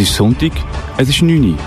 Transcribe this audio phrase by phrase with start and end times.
[0.00, 0.52] Es ist Sonntag,
[0.96, 1.58] es ist 9 Uhr.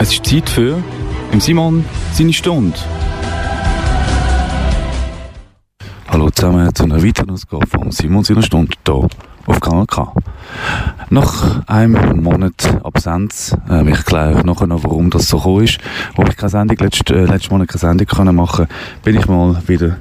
[0.00, 0.82] Es ist Zeit für
[1.30, 2.76] im Simon seine Stunde.
[6.08, 9.08] Hallo zusammen zu einer weiteren Ausgabe von Simon seiner Stunde hier
[9.46, 10.12] auf Kanal K.
[11.10, 15.78] Nach einem Monat Absenz, äh, ich erkläre euch nachher noch, warum das so gekommen ist,
[16.16, 18.66] wo ich keine Sendung, letzt, äh, letzten Monat keine Sendung machen
[19.04, 19.98] bin ich mal wieder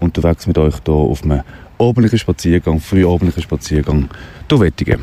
[0.00, 1.42] unterwegs mit euch hier auf einem
[1.80, 4.08] abendlichen Spaziergang, frühabendlichen Spaziergang
[4.48, 5.02] durch Wettigen.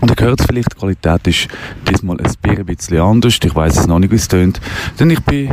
[0.00, 1.48] Und ihr hört es vielleicht, die Qualität ist
[1.90, 3.38] diesmal ein bisschen anders.
[3.42, 4.60] Ich weiß es noch nicht, wie es tönt.
[4.98, 5.48] Denn ich bin,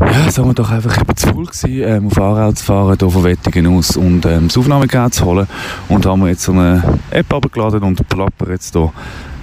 [0.00, 3.10] ja, sagen wir doch einfach, bin zu faul gewesen, ähm, auf Aarau zu fahren, hier
[3.10, 5.46] von Wettingen aus und ähm, das Aufnahmegerät zu holen.
[5.88, 8.92] Und haben wir jetzt eine App abgeladen und plapper jetzt hier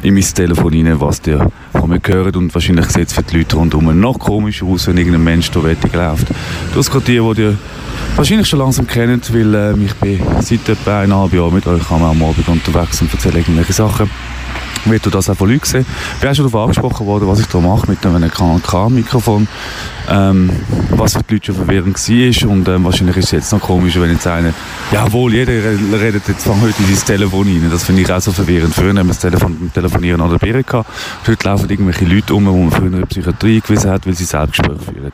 [0.03, 2.35] in mein Telefon rein, was ihr von mir gehört.
[2.37, 5.65] Und wahrscheinlich sieht es für die Leute rundherum noch komischer aus, wenn irgendein Mensch durch
[5.65, 6.27] Wettingen läuft.
[6.75, 7.57] Das gerade die, die
[8.15, 12.03] wahrscheinlich schon langsam kennt, weil äh, ich bin seit etwa eineinhalb Jahren mit euch am
[12.03, 14.09] Abend unterwegs und erzähle irgendwelche Sachen.
[14.85, 15.85] Wird du das auch von Leuten sehen.
[16.15, 19.47] Ich bin auch schon darauf angesprochen worden, was ich da mache mit einem Kanal K-Mikrofon.
[20.09, 20.49] Ähm,
[20.91, 22.49] was für die Leute schon verwirrend war.
[22.49, 24.53] Und ähm, wahrscheinlich ist es jetzt noch komischer, wenn jetzt einer,
[24.91, 27.69] jawohl, jeder redet jetzt von heute in sein Telefon rein.
[27.69, 28.73] Das finde ich auch so verwirrend.
[28.73, 30.89] Früher haben wir das Telefon Telefonieren an der Birne gehabt.
[31.27, 34.23] Heute laufen irgendwelche Leute um, die man früher in der Psychiatrie gewiesen hat, weil sie
[34.23, 35.11] Selbstgespräche führen.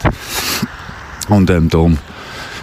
[1.29, 1.97] Und ähm, darum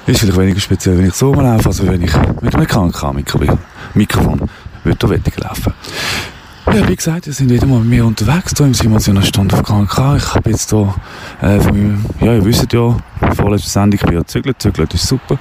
[0.07, 3.59] ist vielleicht weniger speziell, wenn ich so rumlaufe, als wenn ich mit einem Krankenmikrofon
[3.95, 4.51] Mikrofon
[4.85, 5.73] würde laufen
[6.75, 9.63] ja, wie gesagt, wir sind wieder mal mit mir unterwegs, hier im Simon Stunde auf
[9.63, 10.17] KNK.
[10.17, 10.95] Ich habe jetzt hier,
[11.43, 12.97] äh, von meinem, ja, ihr wisst ja,
[13.35, 15.39] vorletzte Sendung, ich bin ja zügelt, zügelt ist super.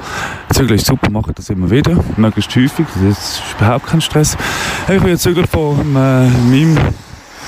[0.52, 4.36] Zügeln ist super, mache das immer wieder, möglichst häufig, das ist überhaupt kein Stress.
[4.89, 6.78] Ich bin ja zügelt von äh, meinem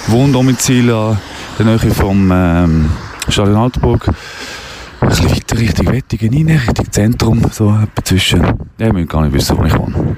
[0.08, 1.18] Wohndomizil an
[1.60, 2.90] der Nähe vom ähm,
[3.28, 4.10] Stadion Altenburg
[5.14, 8.42] bisschen weiter Richtung Wettingen rein, Richtung Zentrum, so zwischen,
[8.78, 10.16] ja, ich will gar nicht wissen, wo ich wohne.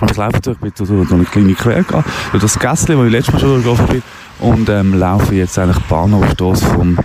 [0.00, 3.12] Aber ich laufe durch, bin durch, durch eine kleine Quergang, durch das Gässli, wo ich
[3.12, 4.02] letztes Mal schon durchgelaufen bin,
[4.40, 6.98] und ähm, laufe jetzt eigentlich Bahnhofstrasse vom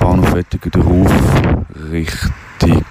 [0.00, 2.82] Bahnhof Wettingen durch Richtung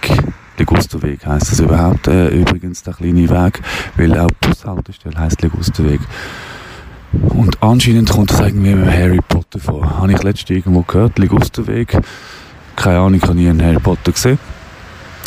[0.57, 3.61] Legustoweg heisst das überhaupt, äh, übrigens der kleine Weg,
[3.95, 6.01] weil auch die Bushaltestelle heisst Legustoweg.
[7.11, 9.97] Und anscheinend kommt das irgendwie mit Harry Potter vor.
[9.97, 11.97] Habe ich letztens irgendwo gehört, Legustoweg
[12.79, 14.39] keine Ahnung, ich habe nie einen Harry Potter gesehen.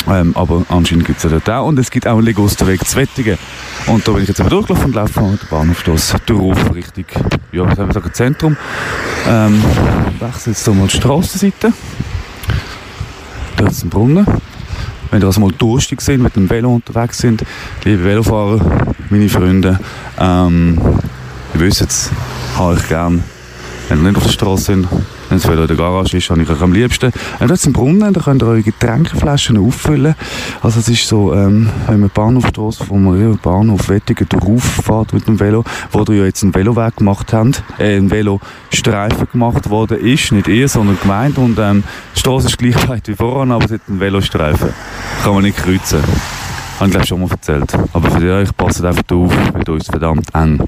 [0.09, 1.67] Ähm, aber anscheinend gibt es ja dort auch.
[1.67, 3.37] Und es gibt auch einen Legusterweg zu Wettigen.
[3.87, 7.05] Und da bin ich jetzt eben durchgelaufen und laufe von der Bahnhofstrasse durch Richtung,
[7.51, 8.57] ja, was sagen wir Zentrum.
[9.29, 9.63] Ähm,
[10.19, 11.71] wechsle jetzt hier mal die Strassenseite.
[13.55, 14.25] Da ist ein Brunnen.
[15.09, 17.43] Wenn ihr also mal durstig sind, mit dem Velo unterwegs sind,
[17.83, 18.59] liebe Velofahrer,
[19.09, 19.79] meine Freunde,
[20.19, 20.81] ähm,
[21.53, 22.11] ihr wisst jetzt,
[22.57, 23.23] habe ich gern,
[23.87, 24.87] wenn ihr nicht auf der Straße sind,
[25.33, 27.11] wenn es in der Garage ist, habe ich euch am liebsten.
[27.39, 30.13] Und da ist ein Brunnen, da könnt ihr eure Getränkeflaschen auffüllen.
[30.61, 35.39] Also es ist so, ähm, wenn man Bahnhofstrasse vom Rio Bahnhof Wettigen durchfahrt mit dem
[35.39, 40.31] Velo, wo ihr ja jetzt einen Veloweg gemacht habt, äh, einen Velostreifen gemacht worden ist,
[40.31, 41.83] nicht ihr, sondern gemeint und ähm,
[42.15, 44.69] die Straße ist gleich weit wie voran, aber es hat einen Velostreifen.
[45.23, 46.03] Kann man nicht kreuzen.
[46.79, 47.73] Habe ich glaube schon mal erzählt.
[47.93, 50.59] Aber für euch passt einfach auf, weil ist verdammt eng.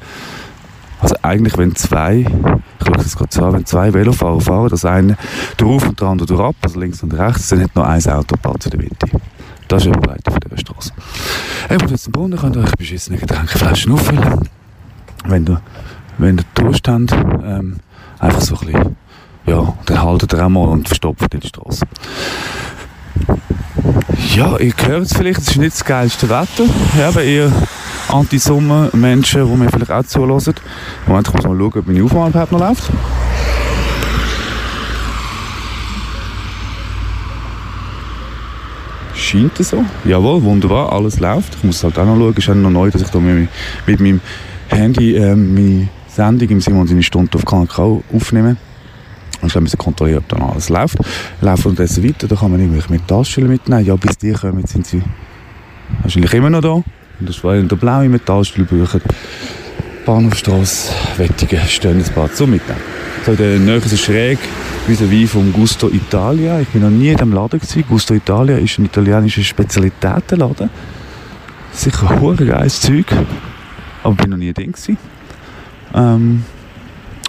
[1.05, 2.27] Also eigentlich, wenn zwei, ich
[2.83, 5.15] schaue das gerade so wenn zwei Velofahrer fahren, das eine
[5.55, 8.65] drauf und der andere durchab, also links und rechts, dann hat noch ein Auto Platz
[8.65, 9.21] in der Mitte.
[9.67, 10.91] Das ist die Breite von dieser Straße.
[11.69, 14.49] Ich muss jetzt zum Brunnen, könnt ihr euch beschissene Getränkeflaschen auffüllen.
[15.25, 15.61] Wenn ihr,
[16.17, 17.75] wenn ihr Durst habt, ähm,
[18.17, 18.95] einfach so ein bisschen,
[19.45, 21.85] ja, dann haltet ihr auch mal und verstopft die Straße.
[24.35, 26.65] Ja, ihr hört es vielleicht, es ist nicht das geilste Wetter.
[26.97, 27.51] Ja, aber ihr
[28.09, 30.55] Anti-Sommer-Menschen, die mir vielleicht auch zulassen.
[31.07, 32.83] Moment, ich muss mal schauen, ob meine Aufnahme überhaupt noch läuft.
[39.13, 39.83] Scheint es so.
[40.03, 41.55] Jawohl, wunderbar, alles läuft.
[41.55, 43.49] Ich muss halt auch noch schauen, es ist noch neu, dass ich da mit,
[43.87, 44.21] mit meinem
[44.67, 48.57] Handy äh, meine Sendung im Simon seine Stunde auf KNK aufnehme.
[49.41, 50.97] Und dann müssen kontrollieren, ob dann alles läuft.
[51.41, 53.85] Laufen unterdessen weiter, da kann man irgendwelche Metallstühle mitnehmen.
[53.85, 55.01] Ja, bis die kommen, sind sie
[56.01, 56.73] wahrscheinlich immer noch da.
[56.73, 59.01] Und das war in der blauen Metallstuhlbücher.
[60.05, 62.81] Bahnhofstrasse, Wettigen, stehen ein zum Mitnehmen.
[63.25, 64.37] So in der Nähe so schräg
[64.87, 66.59] vis-à-vis vom Gusto Italia.
[66.59, 67.83] Ich bin noch nie in diesem Laden gewesen.
[67.89, 70.69] Gusto Italia ist ein italienischer Spezialitätenladen.
[71.71, 73.05] Sicher ein geiles Zeug.
[74.03, 74.97] Aber bin noch nie drin gewesen.
[75.95, 76.43] Ähm,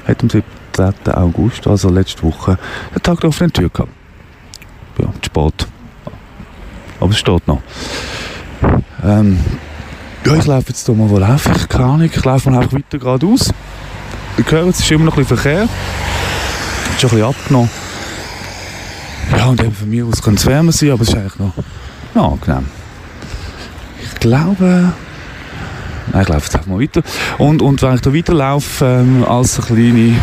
[0.06, 0.28] hat am
[0.76, 1.14] 17.
[1.14, 2.58] August, also letzte Woche,
[2.94, 3.90] den Tag der offenen Tür gehabt.
[4.98, 5.66] Ja, spät.
[7.00, 7.60] Aber es steht noch.
[9.04, 9.38] Ähm,
[10.24, 11.68] ja, ich laufe jetzt hier mal, wo laufe ich?
[11.68, 13.52] Keine Ahnung, ich laufe mal einfach weiter geradeaus.
[14.38, 15.62] Ihr hört, es ist immer noch ein bisschen Verkehr.
[15.62, 17.70] Hat schon ein bisschen abgenommen.
[19.36, 21.52] Ja, und eben von mir aus kann es wärmer sein, aber es ist eigentlich noch,
[22.14, 22.66] noch angenehm.
[24.02, 24.92] Ich glaube,
[26.12, 27.02] Nein, ich laufe jetzt einfach mal weiter.
[27.38, 30.14] Und, und wenn ich da weiterlaufe, ähm, als eine kleine,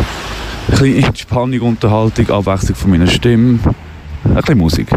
[0.67, 3.59] eine kleine Entspannung, Unterhaltung, Abwechslung von meiner Stimme,
[4.23, 4.87] ein bisschen Musik.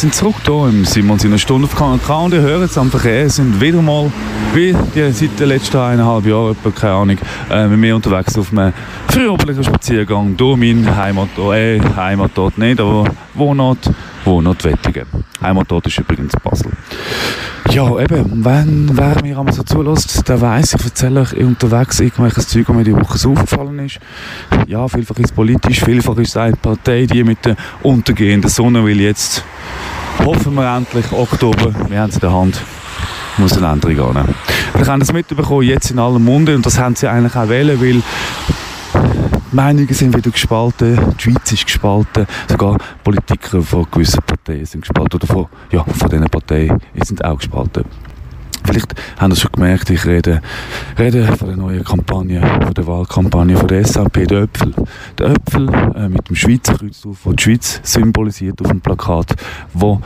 [0.00, 3.28] Sind zurück hier im Simon seiner Stunde auf KNK und ihr hört es am Verkehr,
[3.28, 4.10] sind wieder mal,
[4.54, 7.18] wie die, seit den letzten eineinhalb Jahren, etwa, keine Ahnung,
[7.50, 8.72] äh, mit mir unterwegs auf einem
[9.08, 13.04] frühoblichen Spaziergang durch meinen Heimatort, äh, Heimatort nicht, aber
[13.34, 13.90] Wohnort,
[14.24, 15.04] Wohnort Wettigen.
[15.42, 16.69] Heimatort ist übrigens Basel.
[17.70, 22.48] Ja, eben, wenn wer mir einmal so zulässt, der weiss, ich erzähle euch unterwegs irgendwelches
[22.48, 24.00] Zeug, was mir die Woche aufgefallen ist.
[24.66, 28.84] Ja, vielfach ist es politisch, vielfach ist es eine Partei, die mit der untergehenden Sonne
[28.84, 29.44] will jetzt
[30.24, 32.60] hoffen wir endlich Oktober, wir haben es in der Hand,
[33.38, 34.34] muss eine Änderung annehmen.
[34.74, 37.80] Wir haben das mitbekommen, jetzt in aller Munde, und das haben sie eigentlich auch wählen,
[37.80, 38.02] weil
[39.52, 45.16] Meinungen sind wieder gespalten, die Schweiz ist gespalten, sogar Politiker von gewissen Parteien sind gespalten,
[45.16, 47.84] oder von, ja, von diesen Parteien sind auch gespalten.
[48.70, 50.40] Vielleicht haben Sie schon gemerkt, ich rede,
[50.96, 54.72] rede von der neuen Kampagne, von der Wahlkampagne von der SAP, der Öpfel.
[55.18, 59.34] Der Öpfel äh, mit dem Schweizer Kreuz drauf, wo die Schweiz symbolisiert auf dem Plakat,
[59.74, 60.00] wo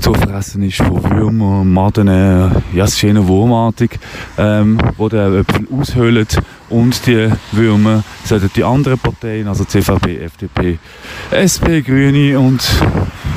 [0.00, 3.98] zu fressen ist von Würmern, Maden, äh, ja, es ist eher wurmartig,
[4.38, 6.38] ähm, wo der Öpfel aushöhlt
[6.70, 10.78] und die Würmer sollten die anderen Parteien, also CVP, FDP,
[11.36, 12.62] SP, Grüne und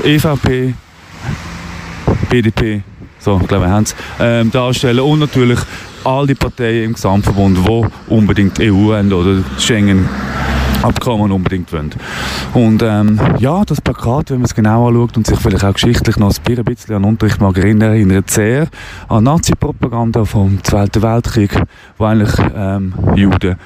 [0.05, 0.73] EVP,
[2.29, 2.81] BDP,
[3.19, 5.01] so, ich glaube, wir haben es, ähm, darstellen.
[5.01, 5.59] Und natürlich
[6.03, 10.07] all die Parteien im Gesamtverbund, die unbedingt die EU haben oder Schengen
[10.81, 11.91] Abkommen unbedingt wollen.
[12.53, 16.15] Und ähm, ja, das Plakat, wenn man es genau anschaut und sich vielleicht auch geschichtlich
[16.15, 18.67] noch ein bisschen an Unterricht mag erinnern, erinnert sehr
[19.09, 21.51] an Nazi-Propaganda vom Zweiten Weltkrieg,
[21.97, 23.57] wo eigentlich ähm, Juden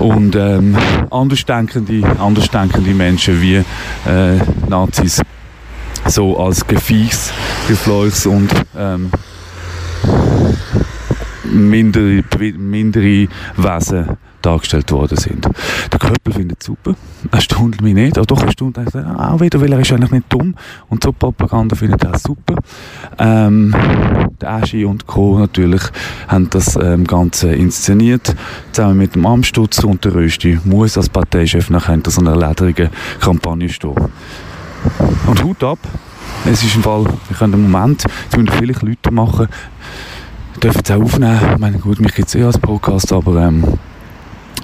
[0.00, 0.76] und ähm,
[1.10, 3.64] andersdenkende, andersdenkende Menschen wie äh,
[4.68, 5.22] Nazis
[6.06, 7.32] so als Gefiechs,
[7.68, 9.10] Gefleuchs und ähm,
[11.44, 12.22] mindere,
[12.58, 15.48] mindere Wesen dargestellt worden sind.
[15.92, 16.94] Der Köppel findet es super,
[17.30, 20.54] erstaunt mich nicht, aber doch erstaunt er auch wieder, weil er ist eigentlich nicht dumm
[20.88, 22.56] und so Propaganda findet er super.
[23.18, 23.74] Ähm,
[24.40, 25.38] der Aschi und Co.
[25.38, 25.82] natürlich
[26.28, 28.34] haben das ähm, Ganze inszeniert,
[28.72, 32.90] zusammen mit dem Amstutz und der Rösti muss als Parteichef nachher hinter so einer lederigen
[33.20, 33.94] Kampagne stehen.
[35.26, 35.78] Und Hut ab,
[36.44, 39.48] es ist im Fall, wir können einen Moment, jetzt müssen vielleicht Leute machen,
[40.62, 41.40] dürfen es auch aufnehmen.
[41.52, 43.64] Ich meine, gut, mich gibt es eh als Podcast, aber ähm,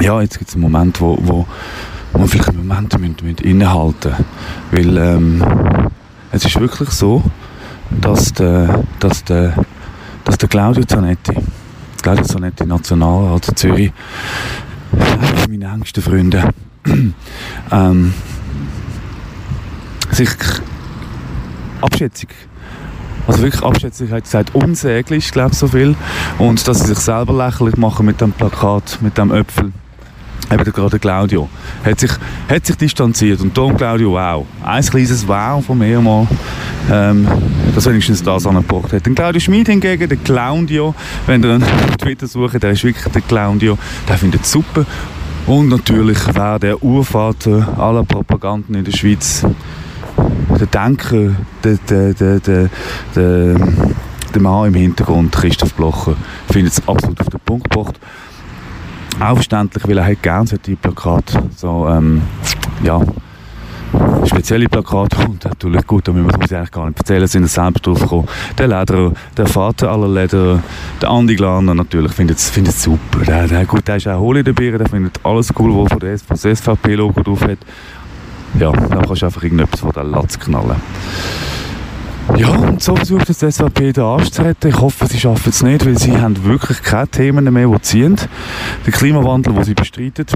[0.00, 1.46] ja, jetzt gibt es einen Moment, wo, wo,
[2.12, 4.12] wo man vielleicht einen Moment müssen, müssen innehalten
[4.70, 5.44] Weil ähm,
[6.32, 7.22] es ist wirklich so,
[7.90, 9.54] dass der, dass der,
[10.24, 11.34] dass der Claudio Zanetti,
[12.02, 13.92] Claudio Zanetti Nationalrat Zürich,
[15.48, 16.50] meine engsten Freunde,
[17.72, 18.14] ähm,
[20.12, 20.30] sich
[21.80, 22.28] Abschätzung
[23.28, 25.94] also wirklich Abschätzung hat gesagt, unsäglich, glaube ich, so viel.
[26.38, 29.70] Und dass sie sich selber lächerlich machen mit dem Plakat, mit dem Öpfel.
[30.50, 31.46] Eben gerade Claudio
[31.84, 32.10] hat sich,
[32.48, 34.46] hat sich distanziert und Tom Claudio, wow.
[34.64, 36.26] Ein kleines Wow von mir mal,
[36.90, 37.28] ähm,
[37.74, 39.04] dass wenigstens das angebracht hat.
[39.04, 40.94] Den Claudio Schmid hingegen, der Claudio,
[41.26, 41.64] wenn ihr einen
[41.98, 43.76] Twitter sucht, der ist wirklich der Claudio,
[44.08, 44.86] der findet es super.
[45.46, 49.44] Und natürlich wäre der Urvater aller Propaganden in der Schweiz
[50.58, 51.32] der Denker,
[51.62, 52.70] der, der, der, der,
[53.14, 53.54] der,
[54.34, 56.16] der Mann im Hintergrund, Christoph Blocher,
[56.50, 57.98] findet es absolut auf den Punkt gebracht.
[59.20, 62.22] Auch verständlich, weil er hat gerne solche Plakate, so, ähm,
[62.84, 63.00] ja,
[64.26, 67.80] spezielle Plakate und natürlich gut, da müssen wir es eigentlich gar nicht erzählen, sind selber
[67.80, 68.28] drauf gekommen.
[68.56, 70.62] Der Lederer, der Vater aller Lederer,
[71.00, 73.24] der Andi Glaner natürlich findet es super.
[73.26, 77.22] Der, der, gut, der ist auch Hohle dabei, der findet alles cool, was das SVP-Logo
[77.22, 77.58] drauf hat
[78.58, 80.76] ja, dann kannst du einfach irgendetwas von der Latz knallen.
[82.36, 84.68] Ja, und so versucht jetzt die SVP zu retten.
[84.68, 88.16] Ich hoffe, sie schaffen es nicht, weil sie haben wirklich keine Themen mehr, die ziehen.
[88.84, 90.26] Der Klimawandel, den sie bestreiten,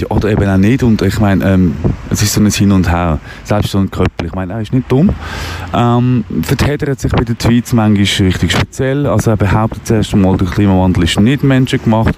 [0.00, 0.82] ja, oder eben auch nicht.
[0.82, 1.74] Und ich meine, ähm,
[2.10, 3.18] es ist so ein Hin und Her.
[3.44, 4.26] Selbst so ein Köppel.
[4.26, 5.10] Ich meine, er ist nicht dumm.
[5.74, 9.06] Ähm, vertätert sich bei den Tweets manchmal richtig speziell.
[9.06, 12.14] Also er behauptet zuerst einmal, der Klimawandel ist nicht menschengemacht.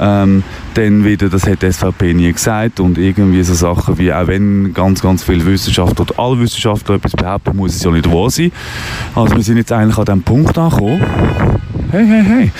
[0.00, 0.42] Ähm,
[0.74, 4.74] dann wieder, das hat die SVP nie gesagt und irgendwie so Sachen wie, auch wenn
[4.74, 8.50] ganz, ganz viele Wissenschaftler oder alle Wissenschaftler etwas behaupten, muss es ja nicht wahr sein.
[9.14, 11.00] Also wir sind jetzt eigentlich an dem Punkt angekommen,
[11.92, 12.50] hey, hey,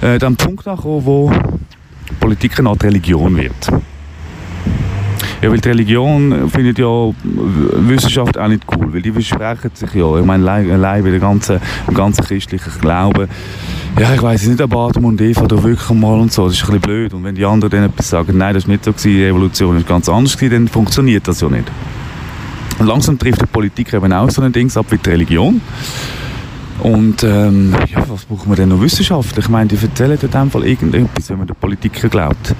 [0.00, 1.32] hey, äh, dem Punkt angekommen, wo
[2.20, 3.70] Politik eine Art Religion wird.
[5.44, 6.86] Ja, weil die Religion findet ja
[7.22, 11.60] Wissenschaft auch nicht cool, weil die versprechen sich ja, ich meine, allein bei der ganzen,
[11.86, 13.28] dem ganzen christlichen Glauben,
[14.00, 16.62] ja, ich weiß nicht, aber Adam und Eva da wirklich mal und so, das ist
[16.62, 17.12] ein bisschen blöd.
[17.12, 19.76] Und wenn die anderen dann etwas sagen, nein, das ist nicht so gewesen, die Evolution
[19.76, 21.70] ist ganz anders gewesen, dann funktioniert das ja nicht.
[22.78, 25.60] Und langsam trifft die Politik eben auch so ein Ding ab wie die Religion.
[26.80, 29.36] Und ähm, ja, was braucht man denn noch Wissenschaft?
[29.36, 32.54] Ich meine, die erzählen in dem Fall irgendetwas, wenn man den Politikern glaubt.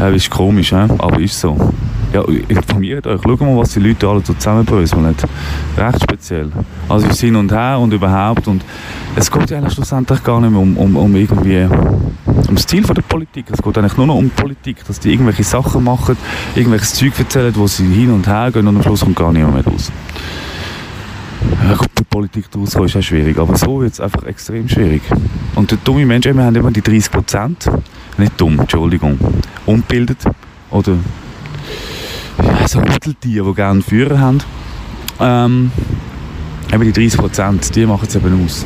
[0.00, 1.74] Ja, ist komisch, aber ist so.
[2.14, 5.14] ja, informiert euch, schaut mal, was die Leute alle so zusammenbröseln.
[5.76, 6.50] Recht speziell.
[6.88, 8.48] Also hin und her und überhaupt.
[8.48, 8.64] Und
[9.14, 11.64] es geht ja schlussendlich gar nicht mehr um, um, um irgendwie
[12.24, 13.44] um das Ziel der Politik.
[13.50, 16.16] Es geht eigentlich nur noch um Politik, dass die irgendwelche Sachen machen,
[16.54, 19.56] irgendwelches Zeug erzählen, wo sie hin und her gehen und am Schluss kommt gar niemand
[19.56, 19.92] mehr raus.
[21.68, 25.02] Ja gut, die Politik rauskommen ist auch schwierig, aber so wird es einfach extrem schwierig.
[25.56, 27.70] Und der dumme Mensch, wir haben immer die 30 Prozent,
[28.18, 29.18] nicht dumm, Entschuldigung,
[29.66, 30.18] unbildet
[30.70, 30.96] oder
[32.66, 34.38] so Mitteltiere, die gerne Führer haben.
[35.20, 35.72] Ähm,
[36.72, 38.64] eben die 30 Prozent, die machen es eben aus.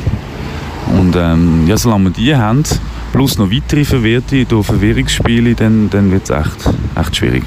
[0.87, 2.63] Und ähm, ja, solange wir die haben,
[3.11, 7.43] plus noch weitere Verwirrte durch Verwirrungsspiele, dann, dann wird es echt, echt schwierig.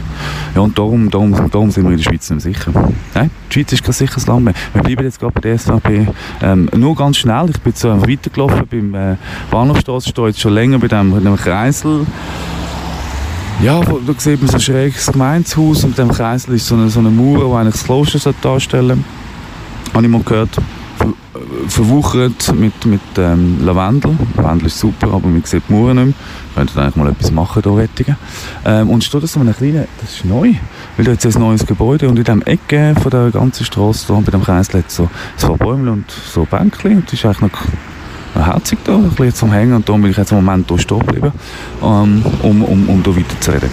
[0.55, 2.73] Ja, und darum, darum, darum sind wir in der Schweiz nicht sicher.
[3.15, 4.55] Nein, die Schweiz ist kein sicheres Land mehr.
[4.73, 6.09] Wir bleiben jetzt gerade bei der SVP.
[6.43, 9.17] Ähm, nur ganz schnell, ich bin jetzt so weitergelaufen beim äh,
[9.51, 12.07] Bahnhofstrasse, stehe jetzt schon länger bei dem, dem Kreisel.
[13.63, 16.89] Ja, da sieht man so ein schräges Gemeinshaus und mit dem Kreisel ist so eine,
[16.89, 19.95] so eine Mauer, die eigentlich das Kloster darstellen sollte.
[19.95, 20.51] Habe ich mal gehört
[21.69, 24.17] verwuchert mit, mit ähm, Lavendel.
[24.37, 26.15] Lavendel ist super, aber man sieht die Mauern nicht mehr.
[26.55, 28.17] Könnte eigentlich mal etwas machen hier Rettigen.
[28.65, 30.55] Ähm, und steht da so eine kleine, das ist neu,
[30.97, 34.15] weil da jetzt ein neues Gebäude und in dem Ecke von der ganzen Straße, da
[34.15, 38.45] bei dem Kreisel hat so zwei Bäume und so Bänkchen und das ist eigentlich noch
[38.45, 40.99] herzig da, ein bisschen zum Hängen und darum bin ich jetzt im Moment hier stehen
[41.01, 41.33] geblieben,
[41.83, 43.71] ähm, um, um, um hier weiter zu reden.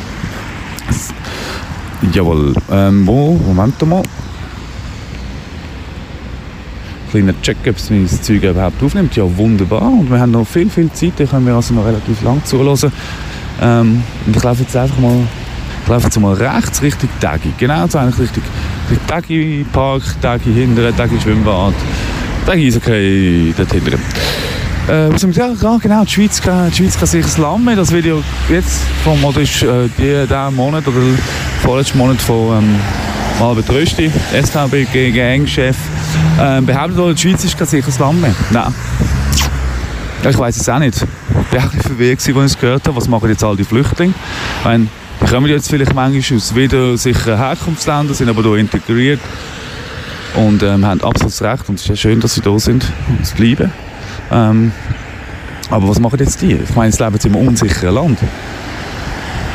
[2.13, 4.03] Jawohl, ähm, wo, Moment mal
[7.15, 9.15] kleiner Check, ob es mein Zeug überhaupt aufnimmt.
[9.15, 9.83] Ja, wunderbar.
[9.83, 11.13] Und wir haben noch viel, viel Zeit.
[11.17, 12.91] Da können wir also noch relativ lang zuhören.
[13.61, 15.15] Ähm, und ich laufe jetzt einfach mal,
[15.83, 17.53] ich laufe jetzt mal rechts Richtung Tagi.
[17.57, 18.43] Genau, so eigentlich Richtung,
[18.89, 21.73] Richtung Tagi Park, Tagi hinten, Tagi Schwimmbad,
[22.45, 23.93] Tagi ist okay, dort hinten.
[24.87, 27.77] Äh, was ja, genau, die Schweiz, die Schweiz kann sich Land mehr.
[27.77, 30.99] Das Video jetzt vom, oder ist äh, diesen Monat oder
[31.61, 32.75] vorletzten Monat von ähm,
[33.41, 35.75] Albert Rösti, SVB-Gangchef,
[36.39, 38.33] äh, behauptet, die Schweiz ist kein sicheres Land mehr.
[38.51, 38.73] Nein.
[40.27, 40.95] Ich weiß es auch nicht.
[40.95, 42.97] Ich war ein bisschen verwirrt, als ich es gehört habe.
[42.97, 44.13] Was machen jetzt all die Flüchtlinge?
[44.59, 44.87] Ich meine,
[45.21, 49.19] die kommen jetzt vielleicht manchmal aus wieder sicheren Herkunftsländern, sind aber hier integriert
[50.35, 51.69] und ähm, haben absolut recht.
[51.69, 53.71] Und es ist ja schön, dass sie da sind und bleiben.
[54.31, 54.71] Ähm,
[55.69, 56.53] aber was machen jetzt die?
[56.53, 58.19] Ich meine, sie leben in einem unsicheren Land.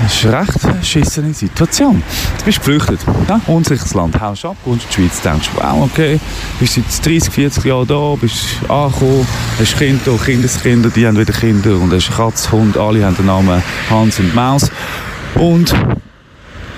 [0.02, 2.02] Das ist eine recht schissene Situation.
[2.38, 3.40] Du bist geflüchtet, ja?
[3.46, 6.18] unsicheres Land, haust ab, kommst in die Schweiz, denkst, wow, okay,
[6.58, 9.26] bist seit 30, 40 Jahren da, bist angekommen,
[9.58, 13.62] hast Kinder, Kindeskinder, die haben wieder Kinder und hast Katz, Hund, alle haben den Namen
[13.90, 14.70] Hans und Maus.
[15.34, 15.74] Und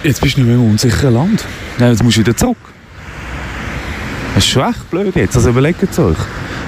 [0.03, 1.45] jetzt bist du nicht mehr im unsicheren Land.
[1.79, 2.57] Ja, jetzt musst du wieder zurück.
[4.35, 6.17] Das ist schon echt blöd jetzt, also überlegt es euch.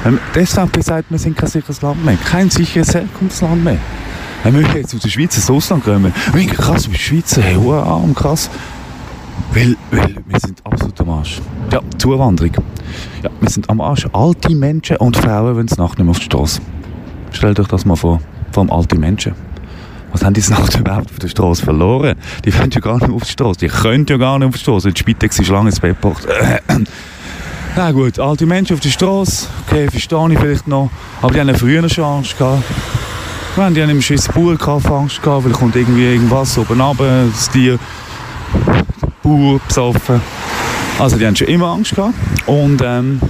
[0.04, 3.78] Ähm, deshalb sagt wir sind kein sicheres Land mehr, kein sicheres Herkunftsland mehr.
[4.44, 8.14] Wenn wir jetzt aus der Schweiz ins Ausland kommen, mega krass, bist Schweizer, hey, arm,
[8.14, 8.50] krass.
[9.52, 11.40] Weil, weil wir sind absolut am Arsch.
[11.72, 12.52] Ja, Zuwanderung.
[13.22, 14.06] Ja, wir sind am Arsch.
[14.12, 16.60] Alte Menschen und Frauen wenn es nachts nicht mehr auf die Straße.
[17.32, 18.20] Stellt euch das mal vor.
[18.52, 19.34] Vor allem alte Menschen.
[20.12, 22.14] Was haben die Nacht überhaupt auf der Straße verloren?
[22.44, 23.60] Die wollen ja gar nicht auf die Straße.
[23.60, 24.92] Die können ja gar nicht auf die Straße.
[24.92, 26.28] Die Spitex ist lange ins Bett gebracht.
[27.76, 30.90] Na gut, alte Menschen auf der Straße, okay, verstehe ich vielleicht noch.
[31.20, 32.62] Aber die haben früher schon Angst gehabt.
[33.56, 34.56] Wir haben ja im Schiss Bauer
[34.90, 37.78] Angst gehabt, weil kommt irgendwie irgendwas oben runter, das Tier,
[39.22, 40.20] Bauer besoffen.
[40.98, 42.14] Also die haben schon immer Angst gehabt.
[42.46, 43.20] Und ähm,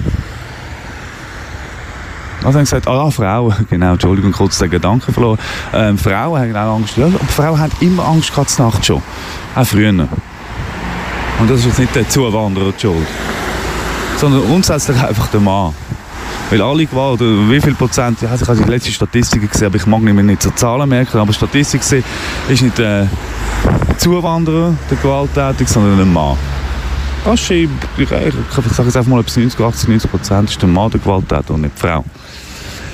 [2.43, 5.39] also haben gesagt, ah, Frauen, genau, Entschuldigung, kurz den Gedanken verloren.
[5.75, 9.03] Ähm, Frauen haben auch Angst, ja, aber Frauen haben immer Angst gehabt, zur Nacht schon.
[9.55, 9.91] Auch früher.
[9.91, 13.07] Und das ist jetzt nicht der Zuwanderer die Schuld.
[14.17, 15.75] Sondern grundsätzlich einfach der Mann.
[16.55, 20.01] Weil alle Gewalt, wie viel Prozent, ich habe die letzte Statistik gesehen, aber ich mag
[20.03, 22.05] mehr nicht so Zahlen merken, aber Statistik gesehen,
[22.49, 23.09] ist nicht der
[23.99, 26.37] Zuwanderer der gewalttätig, sondern ein Mann.
[27.25, 30.63] Das ist, ich, ich, ich sage jetzt einfach mal, bis 90, 80, 90 Prozent ist
[30.63, 32.05] der Mann der Gewalttäter und nicht die Frau.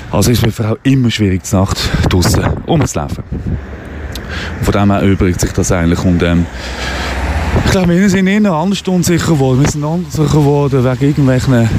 [0.09, 1.77] Also ist es für Frau immer schwierig, die Nacht
[2.09, 3.23] draußen rumzulaufen.
[4.63, 6.47] Von dem her übrigt sich das eigentlich und ähm,
[7.63, 9.61] ich glaube, wir sind eher anders unsicher geworden.
[9.61, 11.69] Wir sind unsicher geworden wegen irgendwelchen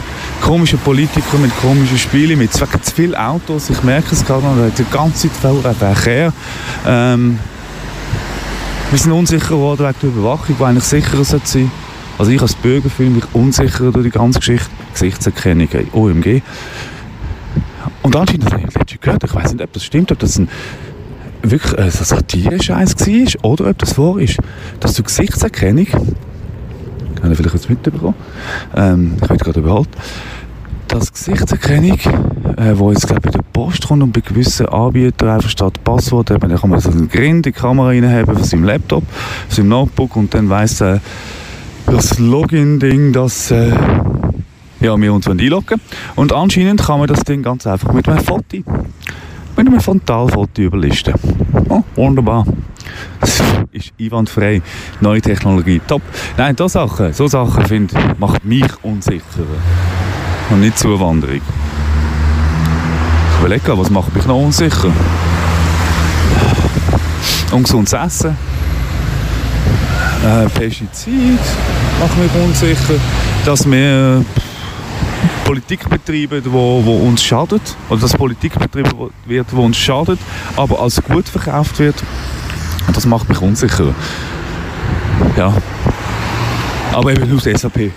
[0.43, 3.71] komischen Politiker mit komischen Spielen, mit zu vielen Autos.
[3.71, 6.33] Ich merke es gerade noch, die ganze Zeit Verkehr.
[6.87, 7.39] Ähm,
[8.91, 11.71] wir sind unsicher geworden wegen der Überwachung, die eigentlich sicherer sein sollte.
[12.19, 14.69] Also ich als Bürger fühle mich unsicherer durch die ganze Geschichte.
[14.93, 16.43] Gesichtserkennung, OMG.
[18.03, 20.49] Und anscheinend habe ich gehört, ich weiß nicht, ob das stimmt, ob das ein
[21.43, 24.39] wirklich ein Satire-Scheiß war oder ob das vor ist,
[24.81, 25.87] dass du Gesichtserkennung,
[27.23, 28.15] haben vielleicht jetzt mitbekommen,
[28.77, 29.89] ähm, ich werde gerade überholt,
[30.89, 31.99] das Gesichtserkennung,
[32.57, 36.31] äh, wo jetzt glaube bei der Post kommt und bei gewissen Anbietern einfach statt Passwort
[36.31, 39.57] eben, dann kann man so einen Grind in die Kamera reinhaben von seinem Laptop, von
[39.57, 40.99] seinem Notebook und dann weiss äh,
[41.87, 43.73] das Login-Ding, dass äh,
[44.81, 45.81] ja, wir uns einloggen
[46.17, 48.59] Und anscheinend kann man das Ding ganz einfach mit einem Foto,
[49.57, 51.15] mit einem Frontalfoto überlisten.
[51.69, 52.47] Oh, wunderbar.
[53.21, 54.63] Das ist einwandfrei.
[55.01, 56.03] Neue Technologie, top.
[56.37, 59.47] Nein, das Sachen, so Sachen finde macht mich unsicherer.
[60.51, 61.37] Und nicht Zuwanderung.
[61.37, 64.91] Ich überlege, was macht mich noch unsicher?
[67.53, 68.37] Ungesundes Essen.
[70.25, 71.39] Äh, Pestizid
[72.01, 72.95] macht mich unsicher.
[73.45, 74.25] Dass wir
[75.53, 77.61] Politik betreiben, wo, wo uns schadet,
[77.91, 80.19] oder dass Politik betrieben wird, wo uns schadet,
[80.57, 81.95] aber als gut verkauft wird,
[82.95, 83.95] das macht mich unsicher.
[85.37, 85.53] Ja.
[86.95, 87.91] Aber eben aus SAP.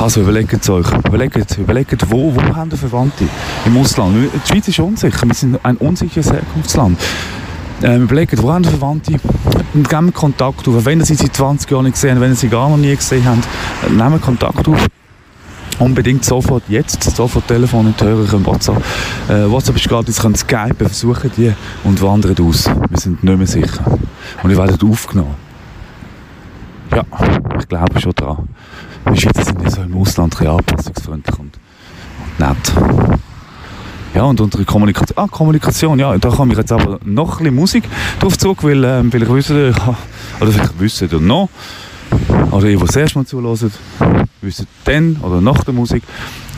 [0.00, 0.88] Also überlegt es euch.
[1.06, 3.28] Überlegt, überlegt wo, wo haben ihr Verwandte
[3.64, 4.16] im Ausland?
[4.34, 5.24] Die Schweiz ist unsicher.
[5.24, 6.98] Wir sind ein unsicheres Herkunftsland.
[7.84, 9.20] Ähm, überlegt, wo haben ihr Verwandte?
[9.72, 10.84] Nehmt Kontakt auf.
[10.84, 12.96] Wenn ihr sie seit 20 Jahren nicht gesehen habt, wenn ihr sie gar noch nie
[12.96, 13.46] gesehen habt,
[13.88, 14.88] nehmt Kontakt auf
[15.82, 18.82] unbedingt sofort jetzt, sofort Telefon und hören können WhatsApp.
[19.28, 21.52] Äh, WhatsApp ist jetzt können Skype, versuchen die
[21.84, 22.70] und wandern aus.
[22.88, 23.84] Wir sind nicht mehr sicher.
[24.42, 25.34] Und ihr werdet aufgenommen.
[26.94, 27.04] Ja,
[27.58, 28.48] ich glaube schon dran.
[29.12, 31.58] Die Schweizer sind ja so im Ausland anpassungsfreundlich und,
[32.38, 33.18] nett.
[34.14, 37.54] Ja, und unsere Kommunikation, ah, Kommunikation, ja, da komme ich jetzt aber noch ein bisschen
[37.54, 37.84] Musik
[38.20, 39.72] drauf zurück, weil, ähm, weil ich wüsste,
[40.38, 41.48] oder vielleicht wüsste ihr noch,
[42.50, 43.72] oder ihr, die das erste Mal zuhört,
[44.40, 46.02] wissen dann oder nach der Musik.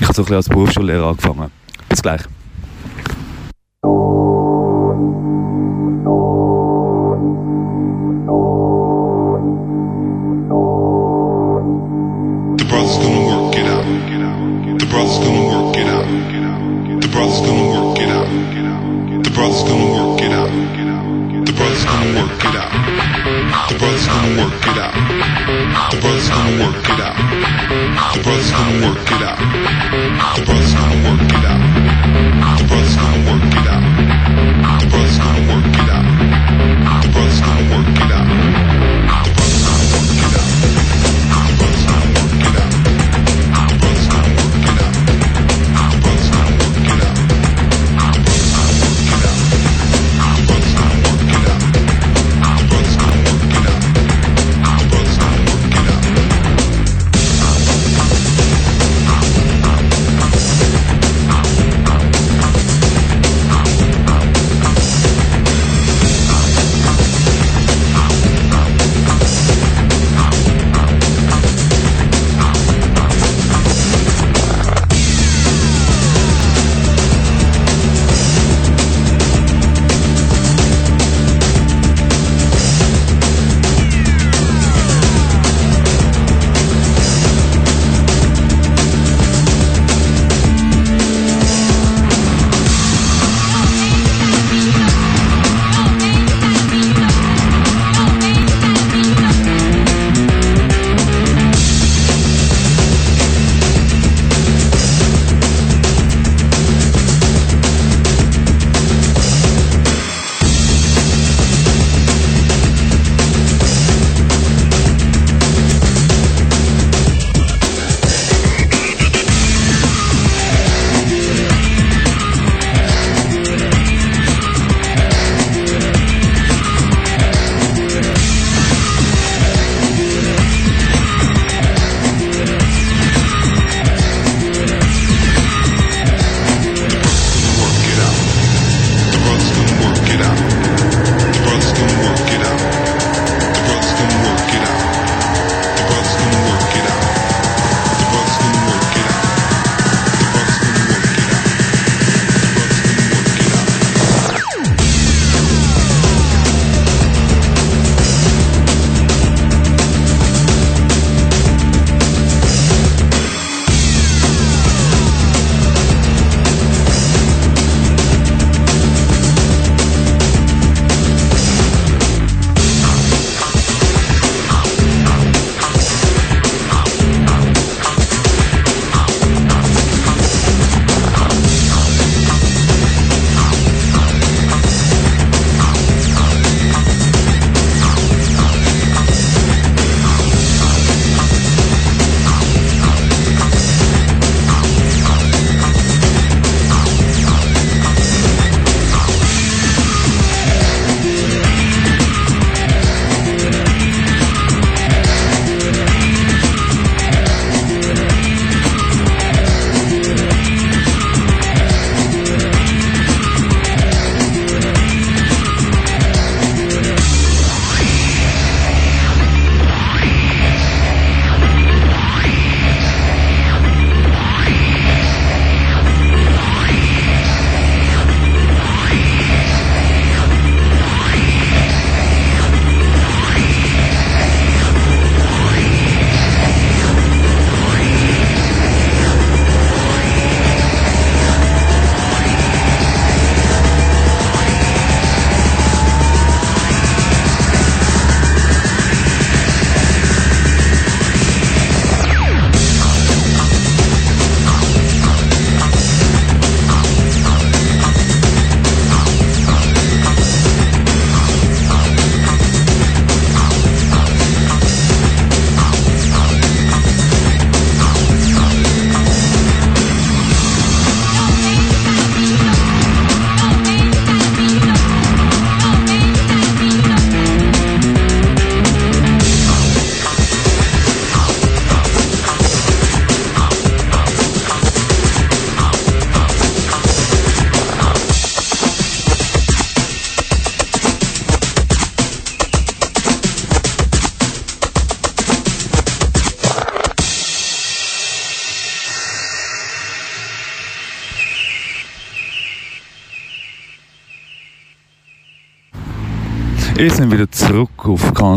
[0.00, 1.50] Ich habe so ein bisschen als Berufsschullehrer angefangen.
[1.88, 2.22] Bis gleich.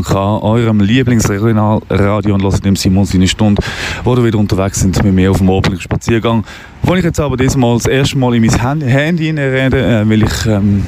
[0.04, 3.62] KNK, eurem Lieblingsregionalradio und hören dem Simon seine Stunde,
[4.04, 6.44] wo wir wieder unterwegs sind mit mir auf dem morgendlichen Spaziergang.
[6.84, 10.46] Wo ich jetzt aber diesmal das erste Mal in mein Handy rede, äh, weil ich
[10.46, 10.84] ähm,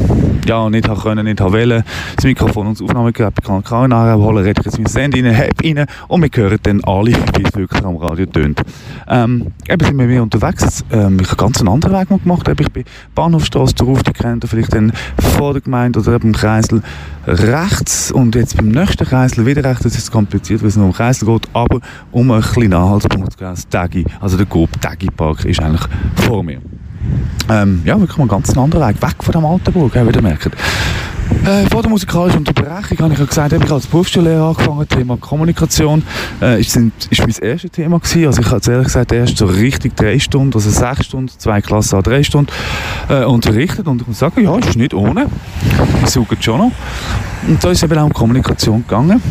[0.50, 1.84] ja, nicht habe können, nicht habe wollen,
[2.16, 5.64] das Mikrofon und das Aufnahmegerät bei KNK holen, rede ich jetzt mein Handy rein, heb
[5.64, 8.62] rein und wir hören dann alle, wie es wirklich am Radio tönt.
[9.08, 10.84] Ähm, eben sind wir wieder unterwegs.
[10.92, 12.48] Ähm, ich habe ganz einen anderen Weg gemacht.
[12.48, 12.84] Ich bin
[13.14, 14.92] Bahnhofstrasse drauf, die kennt ihr vielleicht dann
[15.38, 16.82] vor der Gemeinde oder beim Kreisel
[17.28, 19.84] rechts und jetzt beim nächsten Kreisel wieder rechts.
[19.84, 21.80] Das ist kompliziert, weil es nur um Kreisel geht, aber
[22.12, 26.60] um einen kleinen Anhaltspunkt das Tagi, also der Coop Tagi Park ist eigentlich vor mir.
[27.50, 30.52] Ähm, ja, wirklich mal einen ganz anderen Weg, weg von dem Altenburg, wie ihr merkt.
[31.46, 35.18] Äh, vor der musikalischen Unterbrechung habe ich ja gesagt, ich habe als Berufsschullehrer angefangen, Thema
[35.18, 36.04] Kommunikation
[36.42, 38.26] äh, ist, sind, ist mein erstes Thema gewesen.
[38.26, 41.96] Also ich habe ehrlich gesagt erst so richtig drei Stunden, also sechs Stunden, zwei Klassen
[41.96, 42.52] an drei Stunden
[43.10, 45.28] äh, unterrichtet und ich muss sagen, ja, ist nicht ohne.
[46.04, 46.72] Ich suche schon noch.
[47.48, 49.22] Und da ist eben auch um Kommunikation gegangen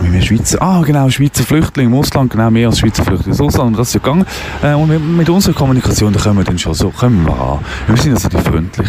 [0.00, 3.44] wie wir Schweizer, ah genau, Schweizer Flüchtlinge im Ausland, genau mehr als Schweizer Flüchtlinge im
[3.44, 4.24] Ausland, das ist ja gegangen.
[4.62, 7.58] Äh, und mit, mit, unserer Kommunikation, da können wir dann schon so, kommen wir an.
[7.86, 8.88] Wir sind also die freundlich.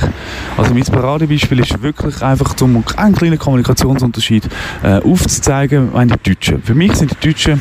[0.58, 4.48] Also mein Paradebeispiel ist wirklich einfach, um einen kleinen Kommunikationsunterschied
[4.84, 6.62] äh, aufzuzeigen, meine die Deutschen.
[6.64, 7.60] Für mich sind die Deutschen,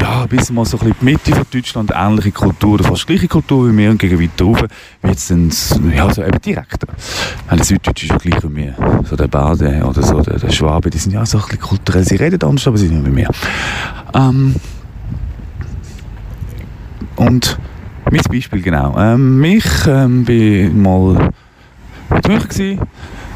[0.00, 3.70] ja, bis mal so ein bisschen die Mitte von Deutschland, ähnliche Kultur, fast gleiche Kultur
[3.70, 4.64] wie wir und gegen weiter rauf,
[5.02, 5.50] wie jetzt dann,
[5.94, 6.86] ja, so eben direkter.
[7.48, 8.74] Meine Süddeutsche ist ja gleich wie mir.
[9.08, 12.04] So der Bade oder so der, der Schwabe, die sind ja so ein bisschen kulturell,
[12.04, 13.28] sie reden anders, aber sind wie mir.
[14.14, 14.54] Ähm,
[17.16, 17.58] und
[18.10, 18.96] mein Beispiel genau.
[18.98, 21.30] Ähm, ich ähm, bin mal
[22.10, 22.80] in München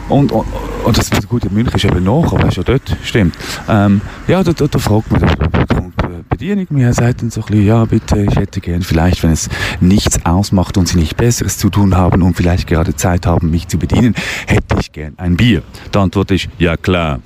[0.08, 0.46] und, und,
[0.84, 3.37] und das gut, München ist eben nach, aber ist dort, stimmt.
[3.68, 7.40] Ähm, ja, da, da, da fragt man, da, da die Bedienung mir, sagt dann so
[7.42, 9.48] ein bisschen, ja bitte, ich hätte gern vielleicht, wenn es
[9.80, 13.68] nichts ausmacht und Sie nicht Besseres zu tun haben und vielleicht gerade Zeit haben, mich
[13.68, 14.14] zu bedienen,
[14.46, 15.62] hätte ich gern ein Bier.
[15.94, 17.20] Die Antwort ist, ja klar.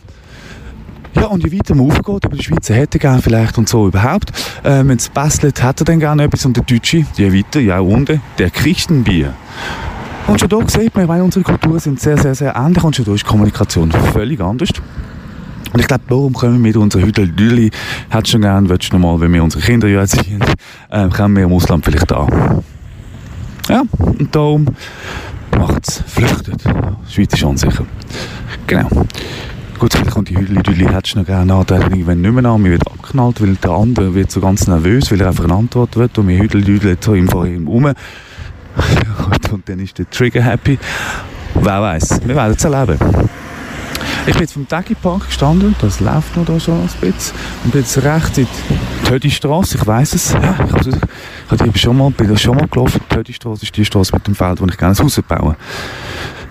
[1.14, 4.30] Ja, und je weiter man aufgeht, aber der Schweizer hätte gerne vielleicht und so überhaupt,
[4.62, 7.80] äh, wenn es bastelt, hat er dann gerne etwas und der Deutsche, je weiter, ja
[7.80, 9.34] unten, der kriegt ein Bier.
[10.26, 13.04] Und schon da sieht man, weil unsere Kulturen sind sehr, sehr, sehr ähnlich und schon
[13.04, 14.70] da ist Kommunikation völlig anders.
[15.72, 17.70] Und ich glaube, darum können wir mit unseren Hüdel-Düdeli,
[18.10, 20.44] hättest du schon gern, willst du nochmal, wenn wir unsere Kinder ja sind,
[20.90, 22.62] äh, kommen wir im Ausland vielleicht an.
[23.68, 24.66] Ja, und darum
[25.56, 26.64] macht es, flüchtet.
[26.64, 27.84] Die Schweiz ist unsicher.
[28.66, 28.88] Genau.
[29.82, 32.62] Gut, vielleicht kommt die Hüdeli-Düdeli, hättest du noch gerne an, der irgendwann nicht mehr an,
[32.62, 35.96] mir wird abgeknallt, weil der andere wird so ganz nervös, weil er einfach eine Antwort
[35.96, 37.86] will und wir Hüdeli-Düdeli so im vor ihm rum.
[37.86, 40.78] und dann ist der Trigger happy.
[41.56, 42.96] Wer weiß, wir werden es erleben.
[44.24, 47.34] Ich bin jetzt vom Tagi Park gestanden, das läuft noch da schon ein bisschen.
[47.64, 50.32] Und bin jetzt rechts in die Tödi-Strasse, ich weiss es.
[50.32, 53.00] Ja, ich, ich, ich schon mal, bin da schon mal gelaufen.
[53.10, 55.56] Die Tödi-Strasse ist die Strasse mit dem Feld, wo ich gerne ein Haus bauen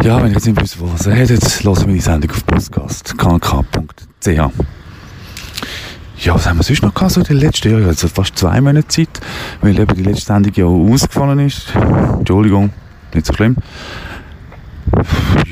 [0.03, 4.27] Ja, wenn ich jetzt nicht wüsste, was redet, hören wir die Sendung auf Podcast, knk.ch.
[6.23, 7.88] Ja, was haben wir sonst noch gehabt, so die letzten Jahre?
[7.88, 9.21] Also fast zwei Monate Zeit,
[9.62, 11.73] weil eben die letzte Sendung ja ausgefallen ist.
[11.73, 12.71] Entschuldigung,
[13.13, 13.55] nicht so schlimm.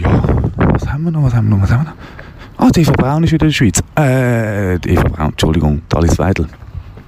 [0.01, 0.38] Ja,
[0.80, 2.68] was haben wir noch, was haben wir noch, was haben wir noch?
[2.68, 3.80] Ah, die Eva Braun ist wieder in der Schweiz.
[3.96, 6.48] Äh, die Eva Braun, Entschuldigung, Alice Weidel.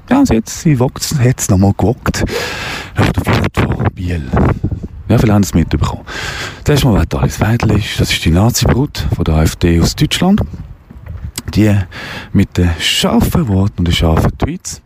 [0.09, 2.23] Ja, sie hat sie wagt, hat es nochmal gewagt.
[2.97, 4.23] Auf der Flucht von Biel.
[5.07, 6.03] Ja, viele haben es mitbekommen.
[6.63, 10.41] Zuerst mal, wer Alice Weidel ist, das ist die Nazi-Brut von der AfD aus Deutschland.
[11.53, 11.75] Die
[12.31, 14.81] mit den scharfen Worten und den scharfen Tweets.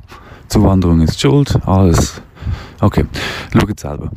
[0.48, 2.21] Zuwanderung ist Schuld, alles.
[2.80, 3.06] Okay,
[3.54, 4.12] schaut selber.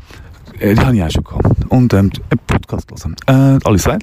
[0.60, 1.46] Äh, die habe ich auch schon gehabt.
[1.68, 3.16] Und ähm, einen Podcast hören.
[3.26, 3.98] Äh, Alice Weil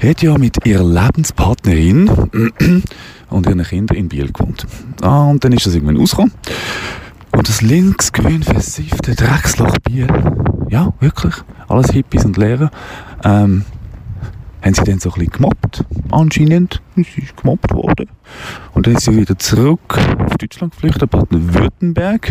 [0.00, 2.08] hat ja mit ihrer Lebenspartnerin
[3.30, 4.66] und ihren Kindern in Biel gewohnt.
[5.02, 6.32] Ah, und dann ist das irgendwann rausgekommen.
[7.32, 10.08] Und das linksgrün versiffte Drecksloch Biel,
[10.70, 11.34] ja, wirklich,
[11.68, 12.70] alles Hippies und Lehrer,
[13.24, 13.64] ähm,
[14.62, 15.84] haben sie dann so ein bisschen gemobbt.
[16.10, 18.08] Anscheinend sie ist gemobbt worden.
[18.74, 22.30] Und dann ist sie wieder zurück auf Deutschland geflüchtet, Baden-Württemberg.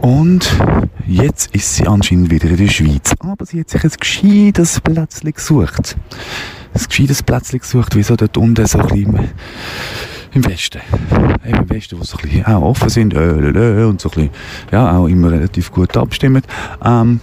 [0.00, 0.48] Und
[1.06, 3.14] jetzt ist sie anscheinend wieder in der Schweiz.
[3.20, 5.96] Aber sie hat sich ein gescheites Plätzchen gesucht.
[6.74, 9.30] Ein gescheites Plätzchen gesucht, wie so dort unten so ein bisschen
[10.34, 10.80] im Westen.
[11.46, 14.30] Eben im Westen, wo so ein bisschen auch offen sind äh, und so ein bisschen,
[14.70, 16.42] ja, auch immer relativ gut abstimmen.
[16.84, 17.20] Ähm,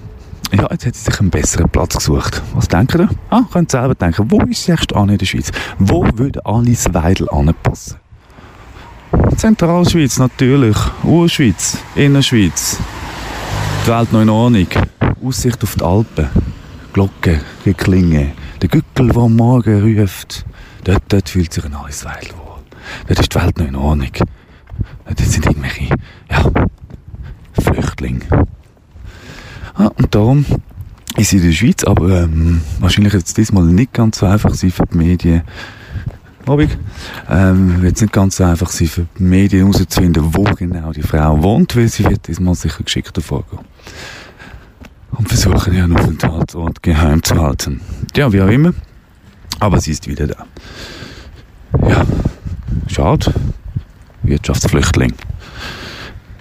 [0.52, 2.42] ja, jetzt hat sie sich einen besseren Platz gesucht.
[2.54, 3.10] Was denken ihr?
[3.30, 5.52] Ah, könnt ihr selber denken, wo ist sie echt an in der Schweiz?
[5.80, 7.98] Wo würde Alice Weidel anpassen?
[9.38, 12.80] Zentralschweiz natürlich, Urschweiz, Innerschweiz,
[13.86, 14.68] die Welt noch in Ordnung,
[15.24, 16.30] Aussicht auf die Alpen,
[16.94, 17.42] Glocken,
[17.76, 20.46] Klinge, der Gückel, der am Morgen ruft,
[20.86, 22.60] dort, dort fühlt sich ein neues Weil wohl.
[23.08, 24.12] Dort ist die Welt noch in Ordnung.
[25.06, 25.90] Dort sind irgendwelche,
[26.32, 26.52] ja,
[27.62, 28.22] Flüchtlinge.
[29.74, 30.46] Ah, und darum
[31.18, 34.86] ist in der Schweiz, aber ähm, wahrscheinlich es diesmal nicht ganz so einfach sein für
[34.86, 35.44] die Medien.
[36.48, 36.78] Obig.
[37.30, 41.42] Ähm, wird es nicht ganz einfach sein für die Medien herauszufinden, wo genau die Frau
[41.42, 43.60] wohnt, weil sie wird diesmal sicher geschickter vorgehen.
[45.12, 47.82] Und versuchen ihren Aufenthaltsort geheim zu halten.
[48.16, 48.74] Ja, wie auch immer.
[49.60, 50.46] Aber sie ist wieder da.
[51.88, 52.06] Ja,
[52.88, 53.34] schade.
[54.24, 55.14] Wirtschaftsflüchtling.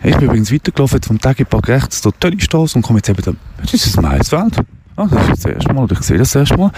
[0.03, 3.33] Ich bin übrigens weitergelaufen vom Tagepark rechts zur Töllistrasse und komme jetzt eben da.
[3.62, 4.59] Das ist ein Maisfeld.
[4.97, 6.71] Ah, das ist das erste Mal, oder ich sehe das, erste Mal.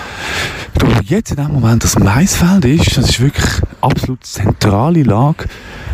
[0.75, 3.45] Glaube, jetzt in dem Moment, das Maisfeld ist, das ist wirklich
[3.83, 5.45] absolut zentrale Lage.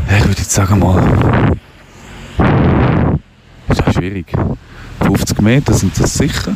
[0.09, 1.57] Ich würde jetzt sagen mal,
[3.67, 4.33] das ist schwierig.
[5.01, 6.55] 50 Meter sind das sicher.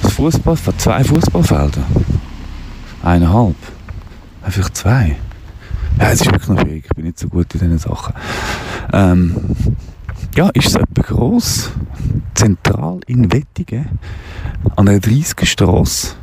[0.00, 1.82] Das Fußball, zwei Fußballfelder.
[3.02, 3.56] Eineinhalb.
[4.42, 5.16] Einfach zwei.
[5.98, 6.84] Ja, es ist wirklich noch schwierig.
[6.86, 8.14] Ich bin nicht so gut in diesen Sachen.
[8.92, 9.36] Ähm,
[10.36, 11.70] ja, ist es etwa gross?
[12.34, 13.98] Zentral in Wettigen,
[14.76, 16.14] an der 30er Straße,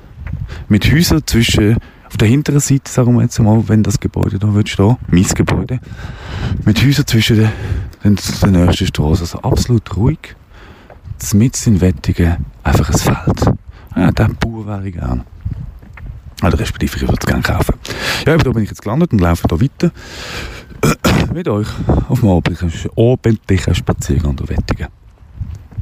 [0.67, 4.53] mit Häusern zwischen, auf der hinteren Seite, sagen wir jetzt mal, wenn das Gebäude da
[4.53, 5.79] wird stehen, mein Gebäude,
[6.65, 7.51] mit Häusern zwischen den,
[8.03, 10.35] den, den nächsten Straßen, also absolut ruhig.
[11.33, 13.57] Mit in Wettigen einfach ein Feld.
[13.95, 15.25] Ja, den Bauer wäre ich gerne.
[16.41, 17.75] Oder respektive, ich würde es gerne kaufen.
[18.25, 19.91] Ja, aber da bin ich jetzt gelandet und laufe da weiter
[21.33, 21.67] mit euch
[22.07, 22.29] auf dem
[22.95, 24.87] ordentlichen Spaziergang durch Wettigen.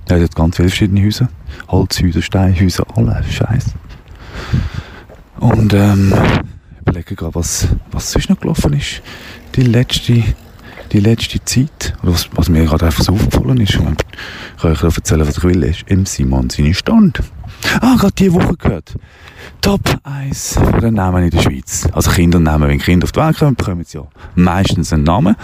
[0.08, 1.30] Er hat jetzt ganz viele verschiedene Häuser.
[1.68, 3.66] Holzhäuser, Steinhäuser, alles Scheiß.
[5.40, 9.02] Und ähm, ich überlege gerade, was, was sonst noch gelaufen ist.
[9.56, 10.24] Die letzte,
[10.92, 11.94] die letzte Zeit.
[12.02, 13.78] Was, was mir gerade einfach so aufgefallen ist.
[13.78, 14.06] Und
[14.56, 15.64] ich kann euch erzählen, was ich will.
[15.64, 17.22] Ist im Simon seine Stand.
[17.82, 18.96] Ah, gerade diese Woche gehört.
[19.62, 21.88] Top 1 von den Namen in der Schweiz.
[21.92, 25.36] Also Kindernamen, wenn Kinder auf die Welt kommen, bekommen sie ja meistens einen Namen.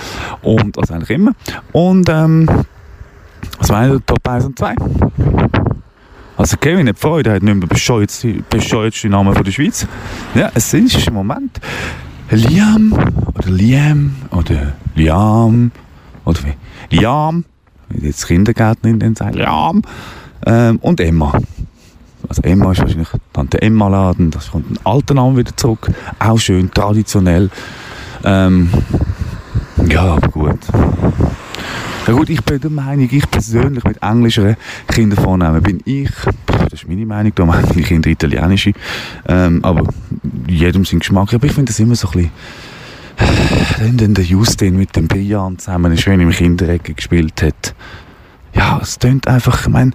[0.42, 1.32] Und, also eigentlich immer.
[1.72, 2.50] Und, ähm,
[3.60, 4.76] was meinen ihr, Top 1 und 2?
[6.36, 9.88] Also Kevin hat Freude, er hat nicht mehr bescheuertste Namen von der Schweiz.
[10.34, 11.60] Ja, es ist im Moment
[12.32, 12.94] Liam
[13.36, 15.72] oder Liam oder Liam
[16.26, 16.96] oder wie?
[16.96, 17.46] Liam,
[17.90, 19.84] wie jetzt Kindergärtnerin dann sagt, Liam
[20.46, 21.40] ähm, und Emma.
[22.28, 26.40] Also Emma ist wahrscheinlich Tante Emma Laden, das kommt ein alter Name wieder zurück, auch
[26.40, 27.50] schön traditionell.
[28.24, 28.70] Ähm,
[29.90, 30.60] ja, aber gut.
[32.08, 34.58] Ja gut, ich bin der Meinung, ich persönlich mit englischen
[34.88, 36.10] Kindervornamen bin ich,
[36.48, 38.74] das ist meine Meinung, da meine Kinder italienische,
[39.26, 39.88] ähm, aber
[40.48, 41.34] jedem sein Geschmack.
[41.34, 42.30] Aber ich finde das immer so ein
[43.78, 47.74] bisschen, wenn der Justin mit dem Brian zusammen schön im Kinderecke gespielt hat,
[48.54, 49.92] ja, es tönt einfach, ich meine,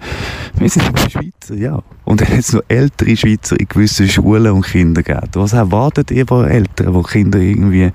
[0.55, 1.79] wir sind Schweizer, ja.
[2.03, 5.41] Und jetzt noch ältere Schweizer in gewissen Schulen und Kindergärten.
[5.41, 7.91] Was erwartet ihr von Eltern, wo Kinder irgendwie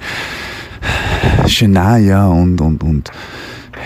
[1.47, 3.11] Shania und, und, und,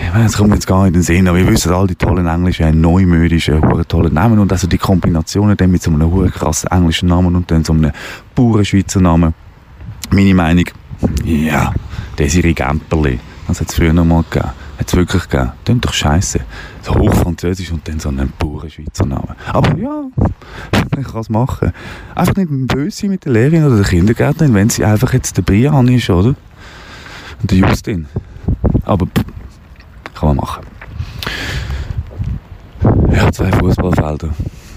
[0.01, 1.95] ich meine, es kommt jetzt gar nicht in den Sinn, aber wir wissen all die
[1.95, 6.69] tollen englischen, neumodischen, tollen Namen und also die Kombinationen dann mit so einem hohen krassen
[6.71, 7.91] englischen Namen und dann so einem
[8.33, 9.33] puren Schweizer Namen.
[10.11, 10.65] Meine Meinung,
[11.25, 11.73] ja,
[12.17, 14.49] Desiree Gemperli, das hat es früher noch mal gegeben.
[14.79, 15.51] Hat es wirklich gegeben.
[15.65, 16.39] Klingt doch scheiße.
[16.83, 19.35] So hochfranzösisch und dann so einen puren Schweizer Namen.
[19.51, 20.05] Aber ja,
[20.97, 21.73] ich kann es machen.
[22.15, 25.87] Einfach nicht böse mit der Lehrerin oder der Kindergärtnerin, wenn sie einfach jetzt der Brian
[25.89, 26.29] ist, oder?
[27.41, 28.07] Und der Justin.
[28.85, 29.05] Aber
[30.15, 30.63] kann man machen.
[33.11, 34.29] Ja, zwei Fußballfelder.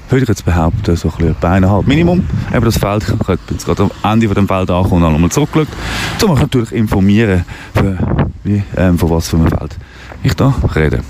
[0.09, 2.27] Würde ich jetzt behaupten, so ein bisschen eineinhalb Minimum.
[2.53, 5.31] Eben das Feld, ich bin jetzt gerade am Ende von dem Feld angekommen und nochmal
[5.31, 5.69] zurückgeschaut.
[6.25, 7.97] Um mich natürlich informieren, für,
[8.43, 9.79] wie, ähm, von was für einem Feld
[10.23, 11.01] ich da rede.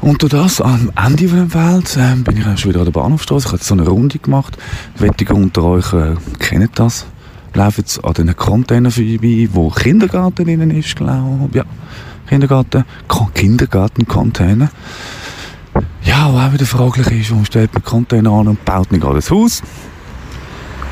[0.00, 3.46] Und durch das, am Ende dem Feld, äh, bin ich schon wieder an der Bahnhofstraße.
[3.48, 4.56] Ich habe so eine Runde gemacht.
[4.96, 7.06] Wettige unter euch äh, kennen das.
[7.54, 11.56] Laufe jetzt an diesen Container vorbei, wo Kindergarten innen ist, glaube ich.
[11.56, 11.64] Ja,
[12.28, 12.84] Kindergarten,
[13.34, 14.70] Kindergarten-Container.
[16.02, 19.30] Ja, wo auch wieder fraglich ist, warum stellt man Container an und baut nicht alles
[19.30, 19.62] Haus?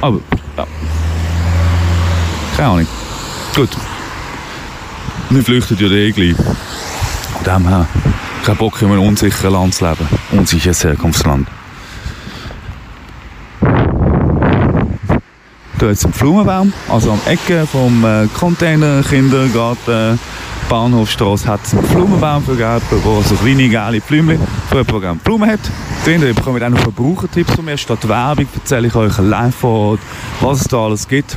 [0.00, 0.18] Aber,
[0.56, 0.66] ja.
[2.56, 2.86] Keine Ahnung.
[3.54, 3.70] Gut.
[5.28, 6.36] Wir flüchten ja eh gleich.
[6.36, 7.86] Von dem her,
[8.44, 10.08] kein Bock in einem unsicheren Land zu leben.
[10.30, 11.48] Unsicheres Herkunftsland.
[15.78, 20.18] Da jetzt ein Blumenbaum, also am Ecke vom äh, Container, Kindergarten,
[20.68, 25.50] Bahnhofstrasse hat es einen Blumenbaum vergeben, wo so kleine gelbe Blümchen für jemanden, der Blumen
[25.50, 25.60] hat.
[26.04, 27.76] Drin bekommt ihr auch Verbrauchertipps von mir.
[27.76, 29.98] Statt Werbung erzähle ich euch live vor
[30.40, 31.36] was es da alles gibt.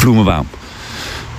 [0.00, 0.46] Blumenbaum.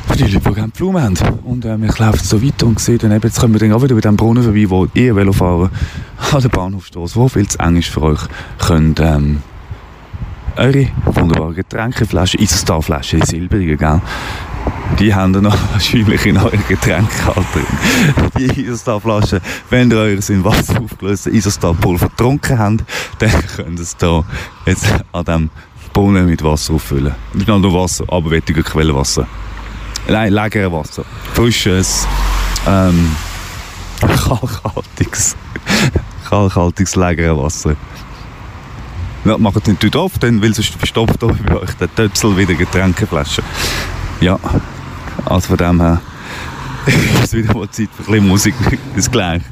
[0.08, 1.18] Für die Leute, die gerne Blumen haben.
[1.44, 3.82] Und ähm, ich laufe so weiter und sehe dann eben, jetzt kommen wir dann auch
[3.82, 5.70] wieder bei dem Brunnen vorbei, wo ihr Velofahrer
[6.32, 8.22] an der Bahnhofstrasse, wo viel zu eng ist für euch,
[8.60, 9.42] könnt ähm,
[10.58, 14.02] eure wunderbare Getränkeflasche, Isostar-Flasche, die silbrige, gell?
[15.00, 17.66] die haben ihr noch wahrscheinlich in eurer Getränkehalterung.
[18.38, 19.40] Die Isostar-Flaschen,
[19.70, 22.84] wenn ihr eures in Wasser aufgelösten Isostar-Pulver getrunken habt,
[23.20, 24.24] dann könnt ihr es hier
[24.66, 25.50] jetzt an dem
[25.94, 27.16] Brunnen mit Wasser auffüllen.
[27.34, 29.28] Nicht nur Wasser, aber wettiger Quellwasser.
[30.08, 31.06] Nein, legeres Wasser.
[31.34, 32.08] Frisches,
[32.68, 33.16] ähm,
[34.00, 35.36] kalkhaltiges,
[36.30, 37.76] kalkhaltiges, legeres Wasser.
[39.24, 42.56] Ja, macht es nicht auf, dann will sonst verstopft euch bei euch der Töpsel wieder
[42.56, 43.44] Getränkeflasche.
[44.20, 44.40] Ja,
[45.26, 46.02] also von dem her
[46.86, 48.56] ist es wieder mal Zeit für ein bisschen Musik.
[48.96, 49.44] Bis gleich.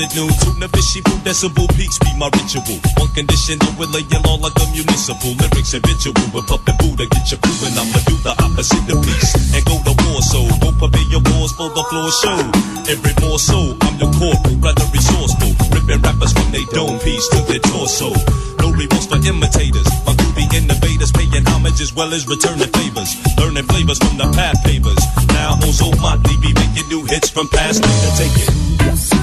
[0.00, 2.80] New tuna fishy decibel peaks be my ritual.
[2.96, 5.36] One condition, don't we lay all like a municipal.
[5.36, 9.36] Lyrics habitual with puppet Buddha, get your crew, and I'ma do the opposite of peace.
[9.52, 12.40] And go to war, so don't prepare your wars for the floor show.
[12.88, 15.52] Every more so, I'm the corporal, rather resourceful.
[15.76, 18.16] Ripping rappers from they dome piece to their torso.
[18.64, 19.88] No remorse for imitators.
[20.08, 23.12] My groovy innovators paying homage as well as returning favors.
[23.36, 25.04] Learning flavors from the path papers.
[25.36, 27.84] Now oh, Ozo Motley be making new hits from past.
[28.16, 29.21] Take it.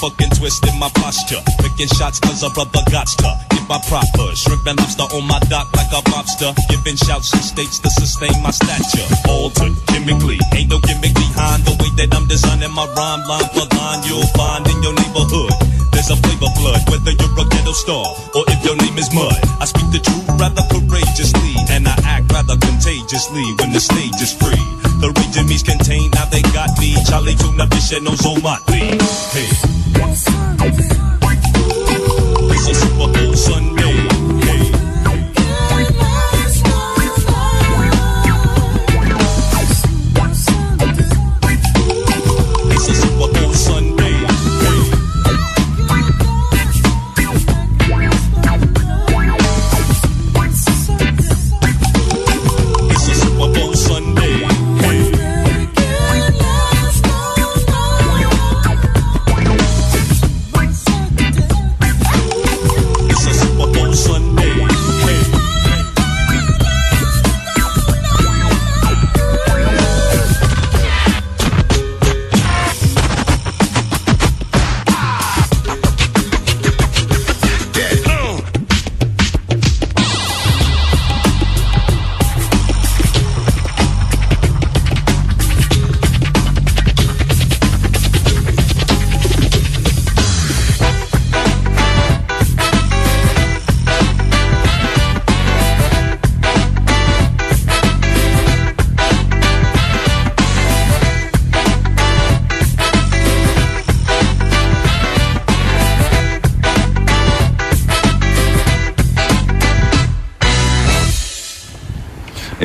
[0.00, 1.42] Fucking twisting my posture.
[1.58, 3.08] Picking shots cause a brother got
[3.70, 4.34] my proper.
[4.34, 6.50] Shrimp and lobster on my dock like a mobster.
[6.68, 9.06] Giving shouts and states to sustain my stature.
[9.30, 13.64] Altered chemically, ain't no gimmick behind the way that I'm designing my rhyme line for
[13.78, 15.54] line you'll find in your neighborhood.
[15.94, 19.38] There's a flavor blood, whether you're a ghetto star or if your name is Mud.
[19.62, 24.34] I speak the truth rather courageously, and I act rather contagiously when the stage is
[24.34, 24.66] free.
[24.98, 26.98] The region me's contained, now they got me.
[27.06, 28.98] Charlie Tuna Fish and Ozo Motley.
[29.30, 29.70] Hey.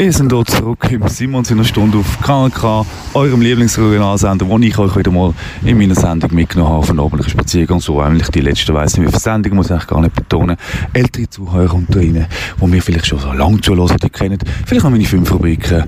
[0.06, 2.86] Ihr seid hier zurück im Simons in einer Stunde auf KNK,
[3.16, 5.34] eurem Lieblingsregionalsender, wo ich euch wieder mal
[5.64, 7.80] in meiner Sendung mitgenommen habe, von abendlichen Spaziergang.
[7.80, 10.58] So eigentlich die letzte, weiss nicht wie viele Sendungen, muss ich gar nicht betonen.
[10.94, 12.28] Ältere Zuhörer unter ihnen,
[12.62, 14.38] die mir vielleicht schon so lange zuhören, die kennen
[14.68, 15.86] vielleicht noch meine fünf Rubriken,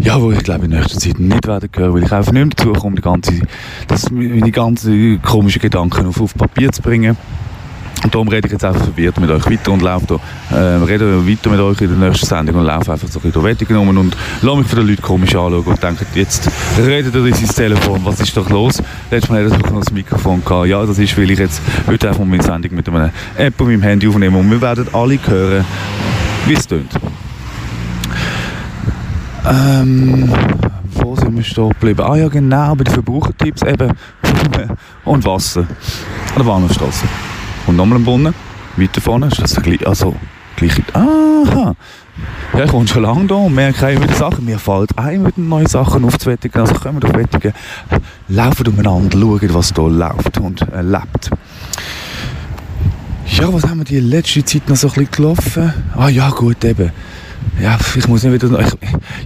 [0.00, 2.54] ja, wo ich glaube in nächster Zeit nicht werden hören, weil ich einfach nicht mehr
[2.56, 3.40] dazu komme, die ganze,
[3.88, 7.14] das, meine ganzen komischen Gedanken auf, auf Papier zu bringen.
[8.02, 11.26] Und darum rede ich jetzt einfach verwirrt mit euch weiter und laufe da, äh, rede
[11.26, 13.98] weiter mit euch in der nächsten Sendung und laufe einfach so ein bisschen Wettig genommen
[13.98, 17.48] und lasse mich von den Leuten komisch anschauen und denke, jetzt redet er in sein
[17.48, 18.82] Telefon, was ist doch los?
[19.10, 20.68] Letztes Mal hatte ich noch das Mikrofon gehabt.
[20.68, 23.82] Ja, das ist, weil ich jetzt heute einfach meine Sendung mit einer App und meinem
[23.82, 25.64] Handy aufnehme und wir werden alle hören,
[26.46, 26.90] wie es tönt.
[29.46, 30.32] Ähm,
[30.92, 32.00] wo sind wir stehen geblieben?
[32.02, 33.92] Ah ja, genau, bei den Verbrauchertipps eben.
[35.04, 35.60] und Wasser.
[35.60, 35.66] An
[36.36, 37.06] der Bahnhofstrasse.
[37.70, 38.34] Und nochmal ein Brunnen.
[38.76, 39.86] Weiter vorne ist das gleiche.
[39.86, 40.16] Also,
[40.56, 40.82] gleiche.
[40.92, 41.76] Aha!
[42.52, 44.44] Ja, ich wohne schon lange da und merke immer wieder Sachen.
[44.44, 46.60] Mir fällt ein, mit neue Sachen aufzuwettigen.
[46.60, 47.52] Also können wir auf Wettigen
[48.26, 51.30] laufen umeinander, schauen, was da läuft und äh, lebt.
[53.28, 55.72] Ja, was haben wir die letzte Zeit noch so ein bisschen gelaufen?
[55.96, 56.90] Ah ja, gut, eben
[57.60, 58.72] ja, ich muss nicht wieder, ich,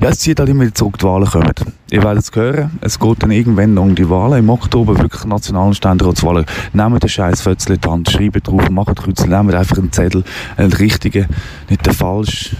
[0.01, 1.53] ja, es zieht halt immer zurück, die Wahlen kommen.
[1.91, 5.75] Ihr werdet es hören, es geht dann irgendwann um die Wahlen im Oktober, wirklich nationalen
[5.75, 6.45] Ständerratswahlen.
[6.73, 10.25] Nehmt den scheiß Fötzchen in die Hand, schreibt drauf, macht Kreuzel, nehmt einfach einen Zettel,
[10.57, 11.27] einen richtigen,
[11.69, 12.57] nicht den falschen.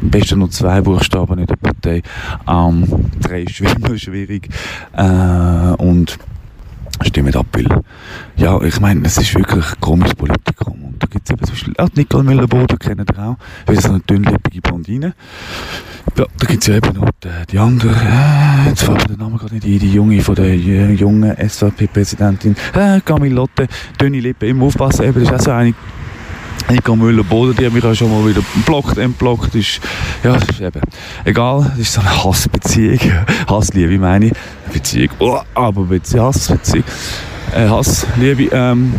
[0.00, 2.02] Am besten nur zwei Buchstaben in der Partei.
[2.48, 2.86] Ähm,
[3.20, 4.48] drei ist immer schwierig.
[4.92, 6.18] Äh, und
[7.02, 7.66] stimmt ab, weil,
[8.36, 10.84] ja, ich meine, es ist wirklich ein komisches Politikum.
[10.84, 13.36] Und da gibt es eben zum Beispiel, auch Nicole Müller-Boden kennen ihr auch,
[13.66, 15.14] weil so eine dünnlippige Blondine.
[16.16, 19.24] Ja, da gibt es ja eben noch die, die andere, äh, jetzt fällt mir der
[19.24, 23.66] Name gerade nicht ein, die junge von der äh, jungen SVP-Präsidentin, äh, Camilotte,
[24.00, 25.74] dünne Lippen, immer aufpassen, eben, das ist auch so eine,
[26.68, 29.80] Nico Müller-Boden, die hat mich auch schon mal wieder blockt, entblockt, ist,
[30.24, 30.80] ja, das ist eben,
[31.24, 32.98] egal, das ist so eine Hassbeziehung,
[33.48, 34.32] Hassliebe meine ich,
[34.72, 36.84] Beziehung, oh, aber Beziehung, Hassbeziehung,
[37.54, 38.94] äh, Hassliebe, ähm,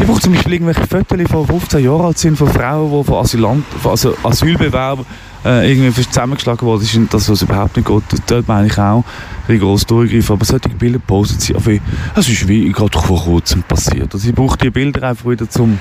[0.00, 3.04] ich brauche zum Beispiel irgendwelche Fotos, die vor 15 Jahren alt sind, von Frauen, die
[3.04, 3.92] von, Asylant, von
[4.24, 5.06] Asylbewerbern
[5.44, 8.02] äh, irgendwie zusammengeschlagen worden sind, das was überhaupt nicht geht.
[8.26, 9.04] Dort meine ich auch
[9.48, 10.34] rigoros durchgreifen.
[10.34, 11.72] Aber solche Bilder posten sie, aber
[12.14, 14.12] das ist wie gerade vor kurzem passiert.
[14.14, 15.78] Also ich brauche die Bilder einfach wieder zum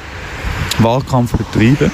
[0.79, 1.91] Wahlkampf betreiben.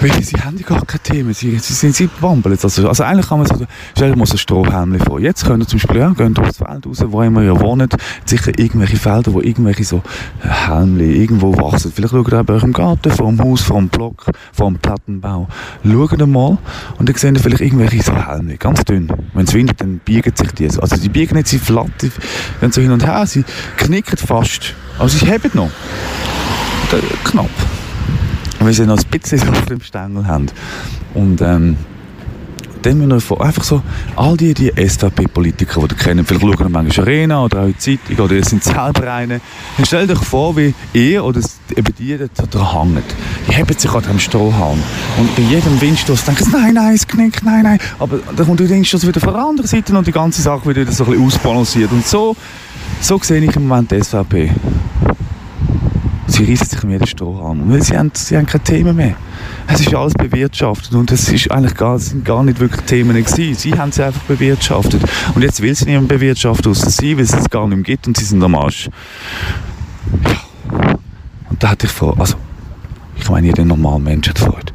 [0.00, 2.64] Weil sie haben ja gar keine Themen, sie, sie sind sie wambeln jetzt.
[2.64, 5.20] Also, also eigentlich kann man sagen, stell dir mal so ein Strohhalmchen vor.
[5.20, 8.58] Jetzt könnt ihr zum Beispiel, ja, gehen aufs Feld raus, wo immer ihr wohnt, sicher
[8.58, 10.02] irgendwelche Felder, wo irgendwelche so
[10.40, 11.92] Helmchen irgendwo wachsen.
[11.94, 15.48] Vielleicht schaut ihr bei eurem Garten, vor dem Haus, vor dem Block, vor dem Plattenbau.
[15.82, 16.58] Schaut mal
[16.98, 19.10] und dann seht ihr vielleicht irgendwelche so Helmchen, ganz dünn.
[19.32, 20.68] Wenn es windet, dann biegen sich die.
[20.78, 22.12] Also die biegen nicht, sie flattern,
[22.60, 23.44] wenn so hin und her, sie
[23.78, 24.74] knicken fast.
[24.98, 25.70] Also sie heben noch.
[27.24, 27.50] Knapp
[28.60, 30.46] weil sie noch ein bisschen so auf dem Stängel haben.
[31.14, 31.76] Und ähm,
[32.86, 33.82] dann müssen wir einfach so,
[34.14, 38.18] all die, die SVP-Politiker, die ihr kennt, vielleicht schauen manchmal Arena oder auch in Zeitung
[38.18, 39.40] oder ihr sind selber eine,
[39.76, 41.40] dann stellt euch vor, wie ihr oder
[41.74, 43.02] eben die da dran hängen.
[43.48, 44.80] Die heben sich an diesem Strohhalm.
[45.18, 47.78] Und bei jedem Windstoß denken sie, nein, nein, es knickt, nein, nein.
[47.98, 50.76] Aber dann kommt der Windstoß wieder von der anderen Seite und die ganze Sache wird
[50.76, 51.90] wieder so ein bisschen ausbalanciert.
[51.90, 52.36] Und so,
[53.00, 54.52] so sehe ich im Moment die SVP.
[56.28, 59.14] Sie reißen sich mir den Strohhalm, weil sie haben, sie haben keine Themen mehr.
[59.68, 63.54] Es ist alles bewirtschaftet und es ist gar, sind gar nicht wirklich Themen gewesen.
[63.54, 65.02] Sie haben sie einfach bewirtschaftet.
[65.34, 68.06] Und jetzt will sie niemand bewirtschaften außer sie, weil es es gar nicht mehr gibt
[68.06, 68.88] und sie sind am Arsch.
[70.24, 70.96] Ja.
[71.50, 72.34] Und da hatte ich vor, also,
[73.16, 74.72] ich meine, jeder normale Mensch hat Freude.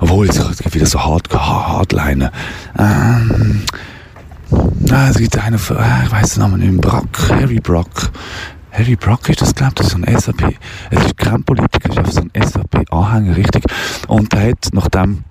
[0.00, 2.30] Obwohl, es gibt wieder so hart, Hardliner.
[2.78, 3.62] Ähm,
[4.90, 8.10] ah, es gibt einen, ich weiß den Namen nicht, Brock, Harry Brock.
[8.78, 10.54] Harry Brock ist das, glaube ich, so ein SAP.
[10.90, 13.64] Es ist kein Politiker, es ist so ein SAP-Anhänger, richtig.
[14.06, 15.24] Und der hat, nachdem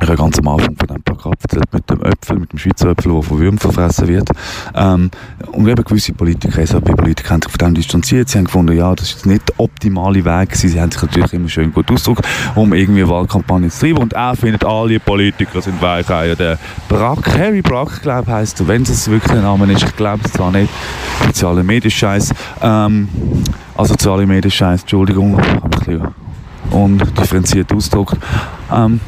[0.00, 3.12] ich ganz am Anfang von dem Plakat erzählt, mit dem Äpfel, mit dem Schweizer Äpfel,
[3.12, 4.28] der von Würmern verfressen wird.
[4.74, 5.10] Ähm,
[5.52, 8.28] und eben gewisse Politiker, SAP-Politiker, haben sich von dem distanziert.
[8.28, 10.56] Sie haben gefunden, ja, das ist nicht der optimale Weg.
[10.56, 13.98] Sie haben sich natürlich immer schön gut ausgedrückt, um irgendwie Wahlkampagne zu treiben.
[13.98, 16.36] Und er findet, alle Politiker sind Weicheier.
[16.36, 20.22] Der Brack, Harry Brack, glaube ich, heisst, wenn es wirklich ein Name ist, ich glaube
[20.24, 20.70] es zwar nicht,
[21.26, 23.08] soziale Medien-Scheiß, ähm,
[23.76, 26.08] also soziale Medien-Scheiß, Entschuldigung, habe bisschen
[26.70, 28.16] undifferenziert ausgedrückt.
[28.72, 29.00] Ähm,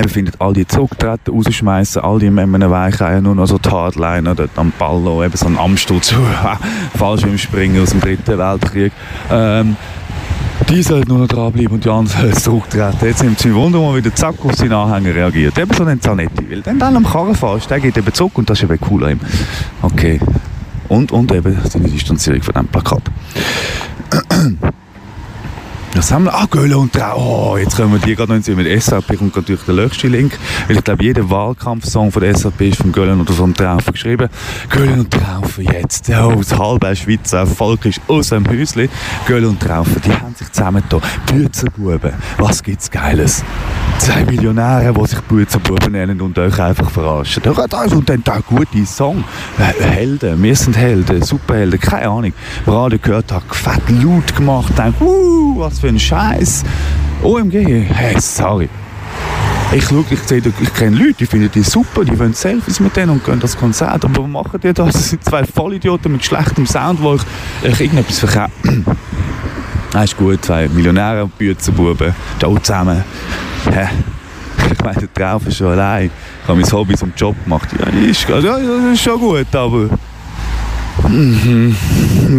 [0.00, 3.68] er findet all die zurücktreten, rausschmeißen, all die in einem Weicheier nur noch so die
[3.68, 6.14] Hardliner dort am Ballo, eben so ein Amsturz,
[6.96, 8.92] Fallschirmspringen aus dem dritten Weltkrieg.
[9.30, 9.76] Ähm,
[10.70, 13.06] die sollten nur noch dranbleiben und die anderen sollen zurücktreten.
[13.06, 15.58] Jetzt nimmt es mich Wunder, mal wieder zack auf seinen Anhänger reagiert.
[15.58, 16.50] Eben so ein Zanetti.
[16.50, 19.04] Weil dann, dann am Karren fährst, der geht eben zurück und das ist eben cool
[19.04, 19.20] an ihm.
[19.82, 20.18] Okay.
[20.88, 23.02] Und, und eben seine Distanzierung von diesem Plakat.
[25.94, 26.34] Was haben wir?
[26.34, 27.52] Ah, Gölle und Trau.
[27.52, 30.38] Oh, jetzt können wir die gerade noch mit SAP kommt natürlich der letzte Link.
[30.68, 34.28] Weil ich glaube, jeder Wahlkampfsong von der SAP ist vom Göllen oder vom Traufen geschrieben.
[34.68, 36.08] Göllen und Traufen jetzt.
[36.10, 38.88] Oh, das halbe Schweizer Volk ist aus dem Häusli.
[39.26, 41.00] Göllen und Traufen, die haben sich zusammen da.
[41.26, 42.12] Büzenbuben.
[42.38, 43.42] Was gibt's Geiles?
[43.98, 47.42] Zwei Millionäre, die sich Büzenbuben nennen und euch einfach verarschen.
[47.42, 49.24] Da ist und dann da gute Song.
[49.58, 50.42] Äh, Helden.
[50.42, 51.22] Wir sind Helden.
[51.22, 51.80] Superhelden.
[51.80, 52.32] Keine Ahnung.
[52.66, 54.72] Radio gehört, hat fett laut gemacht.
[54.78, 56.64] Denkt, uh, was für ein Scheiß.
[57.22, 58.68] OMG, hey, sorry.
[59.72, 62.96] Ich schaue, ich, sehe, ich kenne Leute, die finden die super, die wollen Selfies mit
[62.96, 64.04] denen und gehen das Konzert.
[64.04, 64.92] Aber was machen die das?
[64.92, 67.22] Das sind zwei Vollidioten mit schlechtem Sound, wo ich,
[67.62, 68.52] ich irgendetwas verkaufe.
[69.92, 73.02] Das ist gut, zwei Millionäre und Büzenbuben, da zusammen.
[73.72, 73.88] Hä?
[74.70, 76.12] Ich meine, der Traum ist schon allein.
[76.42, 77.68] Ich habe mein Hobby zum Job gemacht.
[77.76, 79.88] Ja, ist, ja, das ist schon gut, aber...
[81.08, 81.74] Mhm.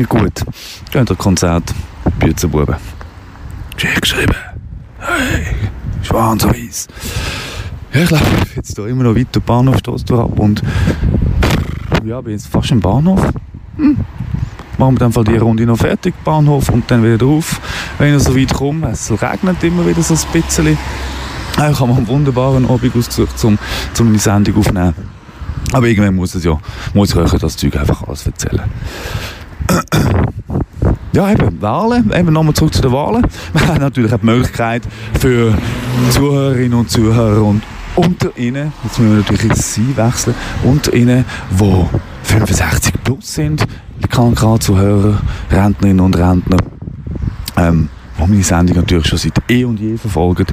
[0.08, 0.46] Gut.
[0.92, 1.74] Gehen wir Konzert.
[2.20, 2.76] Büzenbuben.
[3.76, 4.36] Geschichte geschrieben.
[5.00, 5.56] Hey,
[6.04, 6.88] schwarz weiß.
[7.94, 10.62] Ja, ich glaube, jetzt hier immer noch weiter Bahnhofstrasse ab und
[12.06, 13.22] ja, bin jetzt fast im Bahnhof.
[13.78, 13.98] Hm.
[14.78, 17.60] Machen wir dann die Runde noch fertig, Bahnhof, und dann wieder drauf,
[17.98, 18.90] wenn ich so weit komme.
[18.92, 20.68] Es regnet immer wieder so ein bisschen.
[20.70, 20.78] Ich
[21.58, 23.60] habe mir einen wunderbaren Abend ausgesucht, um,
[24.00, 24.96] um eine Sendung aufzunehmen.
[25.74, 26.60] Aber irgendwann muss es ja,
[26.94, 28.64] muss ich euch das Zeug einfach alles erzählen.
[31.14, 32.12] Ja, eben, Wahlen.
[32.14, 33.26] Eben nochmal zurück zu den Wahlen.
[33.54, 34.84] Wir haben natürlich auch die Möglichkeit
[35.20, 35.54] für
[36.12, 37.64] Zuhörerinnen und Zuhörer und
[37.96, 40.34] unter ihnen, jetzt müssen wir natürlich ins Sie wechseln,
[40.64, 41.26] unter ihnen,
[41.60, 41.86] die
[42.24, 43.68] 65 plus sind,
[44.00, 45.20] ich kann gerade Zuhörer,
[45.52, 46.58] Rentnerinnen und Rentner,
[47.58, 50.46] ähm, die meine Sendung natürlich schon seit eh und je verfolgen.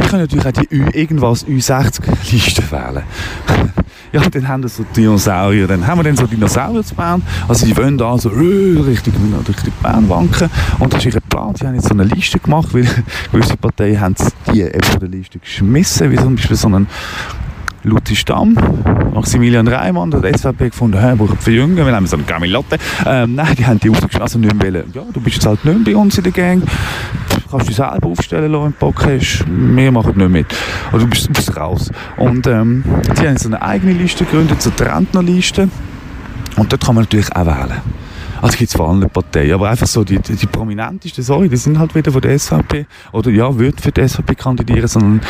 [0.00, 3.04] Ich kann natürlich auch die irgendwas Ü60-Liste wählen.
[4.14, 7.20] Ja, dann haben wir so Dinosaurier, dann haben wir dann so Dinosaurier zu bauen.
[7.48, 9.12] Also die wollen da so äh, richtig,
[9.48, 10.48] richtig Bern wanken.
[10.78, 11.52] Und das ist ihr Plan.
[11.56, 12.86] Sie haben jetzt so eine Liste gemacht, weil
[13.32, 14.14] gewisse Parteien haben
[14.52, 16.86] die eben von der Liste geschmissen, wie zum Beispiel so einen
[17.82, 18.56] Luthi Stamm,
[19.12, 22.78] Maximilian Reimann, der SVP gefunden, hä, brauchen für Jünger, wir haben so eine Gamilotte.
[23.04, 24.92] Ähm, nein, die haben die rausgeschmissen, also nicht mehr wollen.
[24.94, 26.62] Ja, du bist jetzt halt nicht bei uns in der Gang
[27.54, 29.44] kannst dich selber aufstellen lassen, wenn du Bock hast.
[29.46, 30.46] Wir machen nicht mit.
[30.92, 31.90] Oder du bist, bist raus.
[32.16, 32.84] Und ähm,
[33.20, 35.68] die haben so eine eigene Liste gegründet, so eine Rentnerliste.
[36.56, 37.80] Und dort kann man natürlich auch wählen.
[38.42, 41.56] Also gibt es vor allen Parteien, aber einfach so die, die, die prominentesten, sorry, die
[41.56, 42.86] sind halt wieder von der SVP.
[43.12, 45.20] Oder ja, würden für die SVP kandidieren, sondern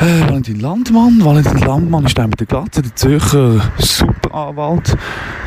[0.00, 1.22] äh, Valentin Landmann.
[1.22, 4.96] Valentin Landmann ist der mit der Glatze, der Zürcher Superanwalt.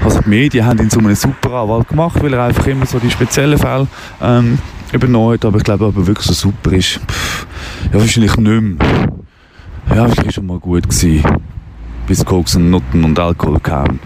[0.03, 3.09] Also die Medien haben ihn zu einem Superanwalt gemacht, weil er einfach immer so die
[3.09, 3.87] speziellen Fälle
[4.21, 4.59] ähm,
[4.93, 7.47] übernommen aber ich glaube, ob er wirklich so super ist, pff,
[7.91, 8.87] ja, wahrscheinlich nicht mehr.
[9.89, 11.23] Ja, wahrscheinlich schon mal gut gewesen.
[12.07, 13.99] Bis Koks und Nutten und Alkohol kamen.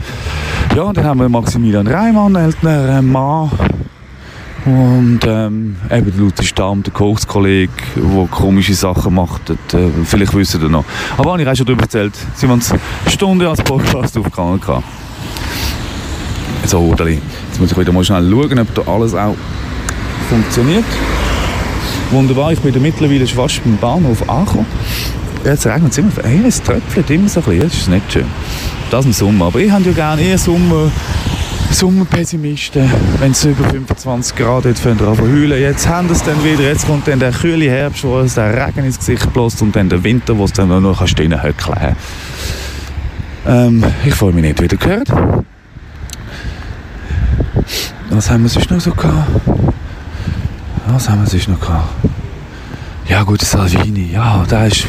[0.76, 3.52] Ja, dann haben wir Maximilian Reimann, älterer Mann.
[4.66, 9.56] Und ähm, eben der Luthi Stamm, der Kochskollege, der komische Sachen macht, äh,
[10.04, 10.86] vielleicht wissen ihr noch.
[11.18, 14.62] Aber habe ich auch schon darüber erzählt, wir uns eine Stunde als Podcast aufgegangen.
[16.66, 16.94] So.
[16.96, 19.36] Jetzt muss ich wieder mal schnell schauen, ob da alles auch
[20.32, 20.86] funktioniert.
[22.10, 24.66] Wunderbar, ich bin mittlerweile schon fast beim Bahnhof angekommen.
[25.44, 28.26] Jetzt regnet es immer, hey, es tröpfelt immer so ein bisschen, das ist nicht schön.
[28.90, 30.90] Das im Sommer, aber ich habe ja gerne eher Sommer,
[31.72, 35.60] Sommerpessimisten, wenn es über 25 Grad jetzt fängt an heulen.
[35.60, 38.86] Jetzt haben es dann wieder, jetzt kommt dann der kühle Herbst, wo es der Regen
[38.86, 41.96] ins Gesicht bläst und dann der Winter, wo es dann nur noch stehen höckeln
[43.48, 45.10] ähm, Ich freue mich nicht wieder gehört.
[48.10, 49.28] Was haben wir sonst noch so gehabt?
[50.88, 51.90] Was haben wir sonst noch gehabt?
[53.08, 54.88] Ja gut, Salvini, ja, da ist...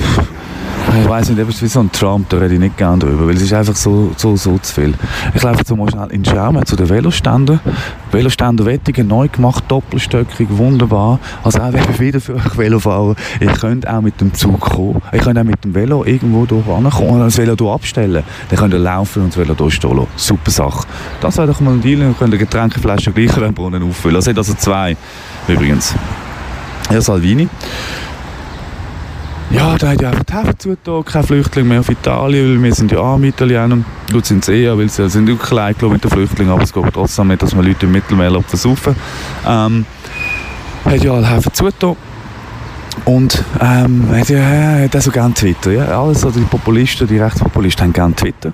[1.01, 3.37] Ich weiß nicht, ist wie so ein Trump, da rede ich nicht gerne drüber, weil
[3.37, 4.95] es ist einfach so, so, so zu viel.
[5.35, 7.61] Ich laufe jetzt mal schnell in Schermen zu den Veloständen.
[8.11, 11.19] Veloständer Wettigen, neu gemacht, doppelstöckig, wunderbar.
[11.45, 15.01] Also auch wieder für euch Velofahrer, ihr könnt auch mit dem Zug kommen.
[15.13, 18.23] Ihr könnt auch mit dem Velo irgendwo hier kommen und das Velo hier abstellen.
[18.51, 20.07] Dann könnt ihr laufen und das Velo hier stehen.
[20.17, 20.87] Super Sache.
[21.23, 24.17] Das wäre doch mal ein Deal, dann könnt ihr Getränkeflaschen gleich in den Brunnen auffüllen.
[24.17, 24.97] Das sind also zwei,
[25.49, 25.95] übrigens.
[26.91, 27.49] Ja, Salvini.
[29.55, 32.75] Ja, da hat ja einfach die Häfen zugetan, keine Flüchtlinge mehr auf Italien, weil wir
[32.75, 33.79] sind ja arme Italiener.
[34.11, 36.85] Gut sind sie eher, weil sie sind auch klein mit den Flüchtlingen, aber es geht
[36.93, 38.97] trotzdem nicht, dass man Leute im Mittelmeer versaufen
[39.47, 39.85] ähm,
[40.85, 41.97] hat ja alle Häfen zugetan.
[43.05, 45.73] Und ähm, hat ja hat auch so gerne Twitter.
[45.73, 46.03] Ja?
[46.03, 48.53] Alles, also die Populisten, die Rechtspopulisten haben gerne Twitter.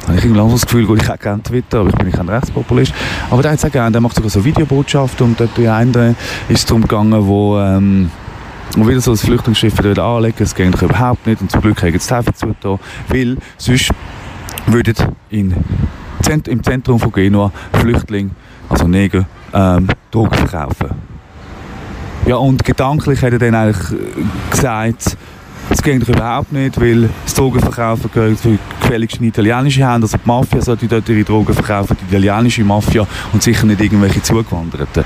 [0.00, 2.28] Da habe ich irgendwie das Gefühl, gut, ich habe gerne Twitter, aber ich bin kein
[2.28, 2.92] Rechtspopulist.
[3.30, 6.16] Aber der hat es auch gerne, der macht sogar so Videobotschaften und dort bei einem
[6.48, 7.58] ist es darum gegangen, wo...
[7.58, 8.10] Ähm,
[8.76, 11.40] und wieder so ein Flüchtlingsschiff wieder anlegen, das geht überhaupt nicht.
[11.40, 13.90] Und zum Glück haben jetzt die Häfen zugetan, weil sonst
[14.66, 14.94] würden
[15.30, 15.54] in
[16.22, 18.30] Zent im Zentrum von Genua Flüchtlinge,
[18.68, 20.90] also Neger, ähm, Drogen verkaufen.
[22.26, 25.16] Ja, und gedanklich hat er dann eigentlich äh, gesagt,
[25.68, 30.04] das geht überhaupt nicht, weil das Drogenverkaufen gehört für gefälligst in italienische Hände.
[30.04, 34.22] Also die Mafia sollte dort ihre Drogen verkaufen, die italienische Mafia und sicher nicht irgendwelche
[34.22, 35.04] Zugewanderten.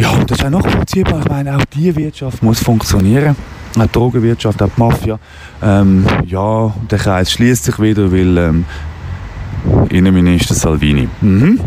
[0.00, 1.20] Ja, und das ist auch nachvollziehbar.
[1.20, 3.36] Ich meine, auch die Wirtschaft muss funktionieren.
[3.78, 5.18] Auch die Drogenwirtschaft, auch die Mafia.
[5.62, 8.64] Ähm, ja, der Kreis schließt sich wieder, weil ähm,
[9.90, 11.08] Innenminister Salvini.
[11.20, 11.60] Mhm.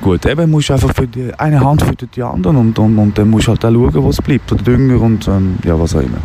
[0.00, 3.18] Gut, eben musst du einfach für die eine Hand für die anderen und, und, und
[3.18, 4.52] dann musst du halt auch schauen, was bleibt.
[4.52, 6.18] Oder Dünger und ähm, ja, was auch immer.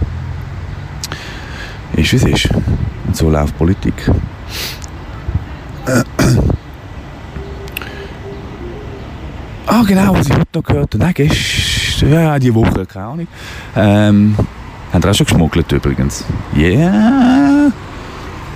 [1.95, 2.49] Ist wie es ist.
[3.08, 4.10] Und so läuft Politik.
[9.68, 11.03] Ah, genau, was ich heute noch gehört habe.
[11.03, 13.28] Nein, gestern, ja, die Woche, keine Ahnung.
[13.76, 14.36] Ähm,
[14.91, 16.26] haben auch schon geschmuggelt übrigens.
[16.55, 17.72] Yeah.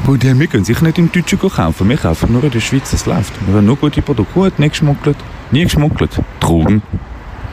[0.06, 1.88] wir können sicher nicht im Deutschen kaufen.
[1.88, 3.34] Wir kaufen nur in der Schweiz, es läuft.
[3.48, 4.34] Wir haben nur gute Produkte.
[4.34, 5.18] Gut, nicht geschmuggelt.
[5.52, 6.20] Nie geschmuggelt.
[6.40, 6.82] Drogen,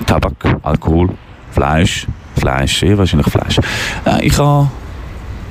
[0.06, 1.10] Tabak, Alkohol,
[1.52, 2.06] Fleisch.
[2.36, 3.58] Fleisch, eh, wahrscheinlich Fleisch.
[4.04, 4.68] Äh, ich habe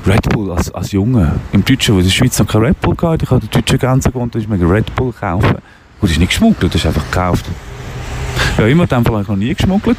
[0.05, 1.39] Red Bull als, als Junge.
[1.53, 3.77] Im Deutschen, wo in der Schweiz noch kein Red Bull gehabt, ich habe die deutsche
[3.77, 5.57] Grenze gewohnt, da ist mir Red Bull kaufen.
[5.99, 7.45] Gut, ist nicht geschmuggelt, das ist einfach gekauft.
[8.57, 9.97] Ja, immer in dem Fall habe ich noch nie geschmuggelt.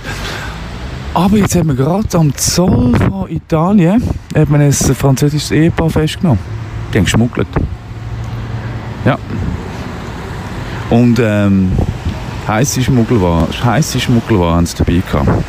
[1.15, 4.03] Aber jetzt haben wir gerade am Zoll von Italien
[4.35, 6.39] hat man ein französisches Ehepaar festgenommen.
[6.93, 7.49] Die haben geschmuggelt.
[9.05, 9.19] Ja.
[10.89, 11.73] Und ähm,
[12.49, 15.45] heisse Schmuggelwaren, heisse haben sie dabei gehabt.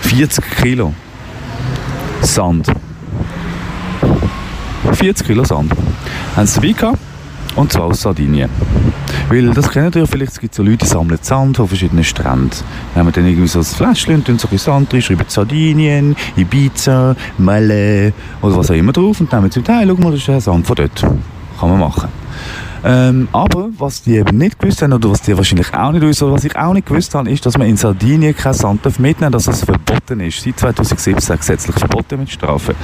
[0.00, 0.94] 40 Kilo
[2.22, 2.68] Sand.
[4.92, 5.72] 40 Kilo Sand.
[6.36, 6.98] Haben sie dabei gehabt.
[7.56, 8.48] Und zwar aus Sardinien.
[9.28, 12.04] Weil, das kennt ihr ja vielleicht, es gibt so Leute, die sammeln Sand von verschiedenen
[12.04, 12.50] Stränden.
[12.94, 17.14] Wir dann irgendwie so ein Fläschchen und tun so ein Sand drin, schreiben Sardinien, Ibiza,
[17.38, 20.28] Malle oder was auch immer drauf und dann haben wir hey, schau mal, das ist
[20.28, 21.00] der Sand von dort.
[21.60, 22.08] Kann man machen.
[22.84, 26.24] Ähm, aber was die eben nicht gewusst haben, oder was die wahrscheinlich auch nicht wissen,
[26.24, 29.32] oder was ich auch nicht gewusst habe, ist, dass man in Sardinien keinen Sand mitnehmen
[29.32, 30.42] darf, dass das verboten ist.
[30.42, 32.74] Seit 2017 gesetzlich verboten mit Strafe.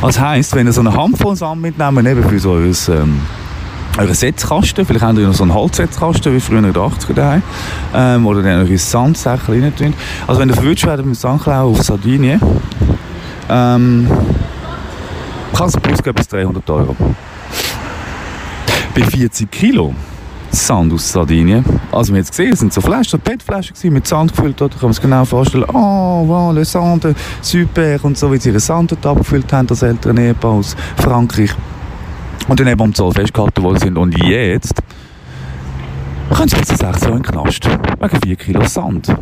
[0.00, 3.20] Das heisst, wenn ihr so eine Handvoll Sand mitnehmen, eben für so ein ähm,
[3.98, 7.42] euren Setzkasten, vielleicht habt ihr noch so einen Holzsetzkasten, wie früher in den 80er daheim,
[7.94, 9.94] ähm, oder dann eure Sandsäcke rein tun.
[10.26, 12.40] Also wenn ihr verwünscht werdet mit Sandklau auf Sardinien,
[13.48, 14.08] ähm,
[15.54, 16.96] Kassenbus geht bis 300 Euro.
[18.94, 19.94] Bei 40 Kilo
[20.50, 21.64] Sand aus Sardinien.
[21.90, 24.60] Also wir haben jetzt gesehen, es sind so Flaschen, PET-Flaschen mit Sand gefüllt.
[24.60, 27.06] Da kann man sich genau vorstellen, oh, wow, le Sand,
[27.40, 27.96] super.
[28.02, 31.50] Und so wie sie ihre Sand abgefüllt haben, das ältere Ehepaar aus Frankreich.
[32.48, 33.96] Und dann eben am Zoll festgehalten worden sind.
[33.96, 34.74] Und jetzt
[36.34, 37.68] können sie bis zu 6 Jahre in den Knast.
[38.00, 39.14] Wegen 4 Kilo Sand.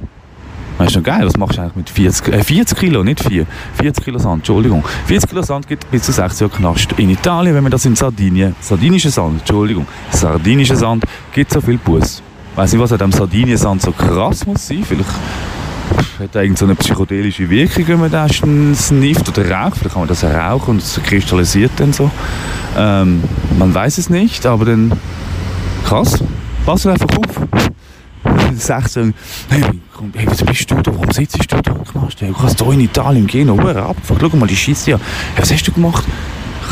[0.79, 3.47] Das ist noch geil, was machst du eigentlich mit 40, äh, 40 Kilo, nicht 4,
[3.75, 4.83] 40 Kilo Sand, Entschuldigung.
[5.07, 6.93] 40 Kilo Sand gibt bis zu 6 Jahre Knast.
[6.97, 11.75] In Italien, wenn man das in Sardinien, sardinischer Sand, Entschuldigung, sardinischer Sand, gibt so viel.
[11.75, 15.09] Ich weiß nicht, was an dem Sardinien-Sand so krass muss sein, vielleicht
[16.19, 19.79] hat irgend so eine psychedelische Wirkung, wenn man das snifft oder raucht.
[19.79, 22.11] Vielleicht kann man das rauchen und es kristallisiert dann so.
[22.77, 23.23] Ähm,
[23.59, 24.93] man weiß es nicht, aber dann
[25.85, 26.23] krass.
[26.65, 27.71] Pass einfach auf.
[28.55, 29.01] Sagt so,
[29.49, 29.63] hey,
[30.15, 30.93] hey, was bist du da?
[30.95, 31.61] Warum sitzt du da?
[31.61, 33.87] Du kannst hier in Italien gehen, oder?
[33.87, 34.21] Abgefuckt.
[34.21, 35.01] Schau mal, die Scheiße ja.
[35.37, 36.05] Was hast du gemacht?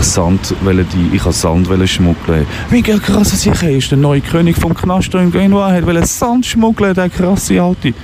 [0.02, 2.46] Sand die, ich Sand schmuggeln.
[2.70, 6.94] Wie krass sicher ist der neue König vom Knast in Genua hat wollte Sand schmuggeln,
[6.94, 7.94] der krasse Alte.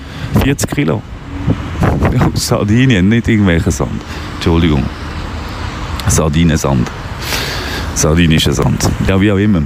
[0.43, 1.03] 40 Kilo.
[2.35, 4.03] Aus Sardinien, nicht irgendwelcher Sand.
[4.35, 4.85] Entschuldigung.
[6.09, 6.91] Sardinensand.
[7.95, 8.89] Sardinischer Sand.
[9.09, 9.63] Ja, wie auch immer.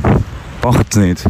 [0.62, 1.24] Macht es nicht.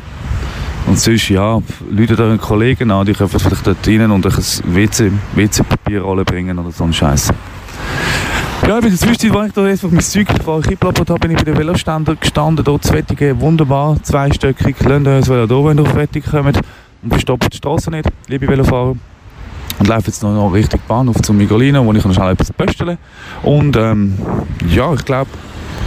[0.87, 4.33] Und sonst, ja, Leute da einen Kollegen an, die können vielleicht dort rein und ein
[4.33, 7.33] WC, WC-Papierrolle bringen oder so ein Scheiß.
[8.67, 11.45] Ja, in der Zwischenzeit, als ich da jetzt mein Zeug eingeplappert habe, bin ich bei
[11.45, 12.65] den Veloständer gestanden.
[12.65, 14.77] Dort das Wettige, wunderbar, zweistöckig.
[14.81, 16.61] Lasst das Velo wenn ihr auf Wettig kommt.
[17.03, 18.97] Und verstopft die Straße nicht, liebe Velofahrer.
[19.79, 22.99] Und laufe jetzt noch, Richtung Bahnhof zum Migolino, wo ich noch schnell etwas pösteln
[23.43, 24.19] Und ähm,
[24.69, 25.31] ja, ich glaube,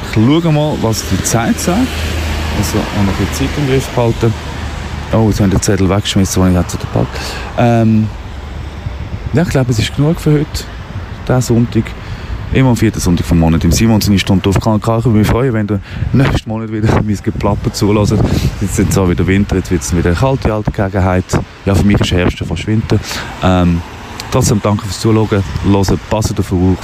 [0.09, 1.77] ich schaue mal, was die Zeit sagt.
[2.57, 4.33] Also, habe noch die Zeit im Griff behalten.
[5.13, 7.19] Oh, jetzt haben die Zettel weggeschmissen, den ich jetzt gepackt
[7.59, 8.07] ähm,
[9.33, 10.63] Ja, ich glaube, es ist genug für heute,
[11.27, 11.83] diesen Sonntag.
[12.53, 14.99] Immer am vierten Sonntag vom Monat im Simon seine Stunde auf Kanal K.
[14.99, 15.79] Ich würde mich freuen, wenn du
[16.11, 18.13] nächsten Monat wieder mein Geplapper zulässt.
[18.61, 21.25] Jetzt ist es wieder Winter, jetzt wird es wieder eine kalte alte Gelegenheit.
[21.65, 22.99] Ja, für mich ist Herbst fast Winter.
[23.41, 23.81] Ähm,
[24.31, 26.77] trotzdem danke fürs Zuschauen, hören, passen dafür auf.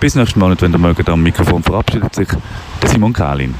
[0.00, 2.28] Bis nächsten Monat, wenn ihr mögt, am Mikrofon verabschiedet sich
[2.86, 3.54] Simon Kählin.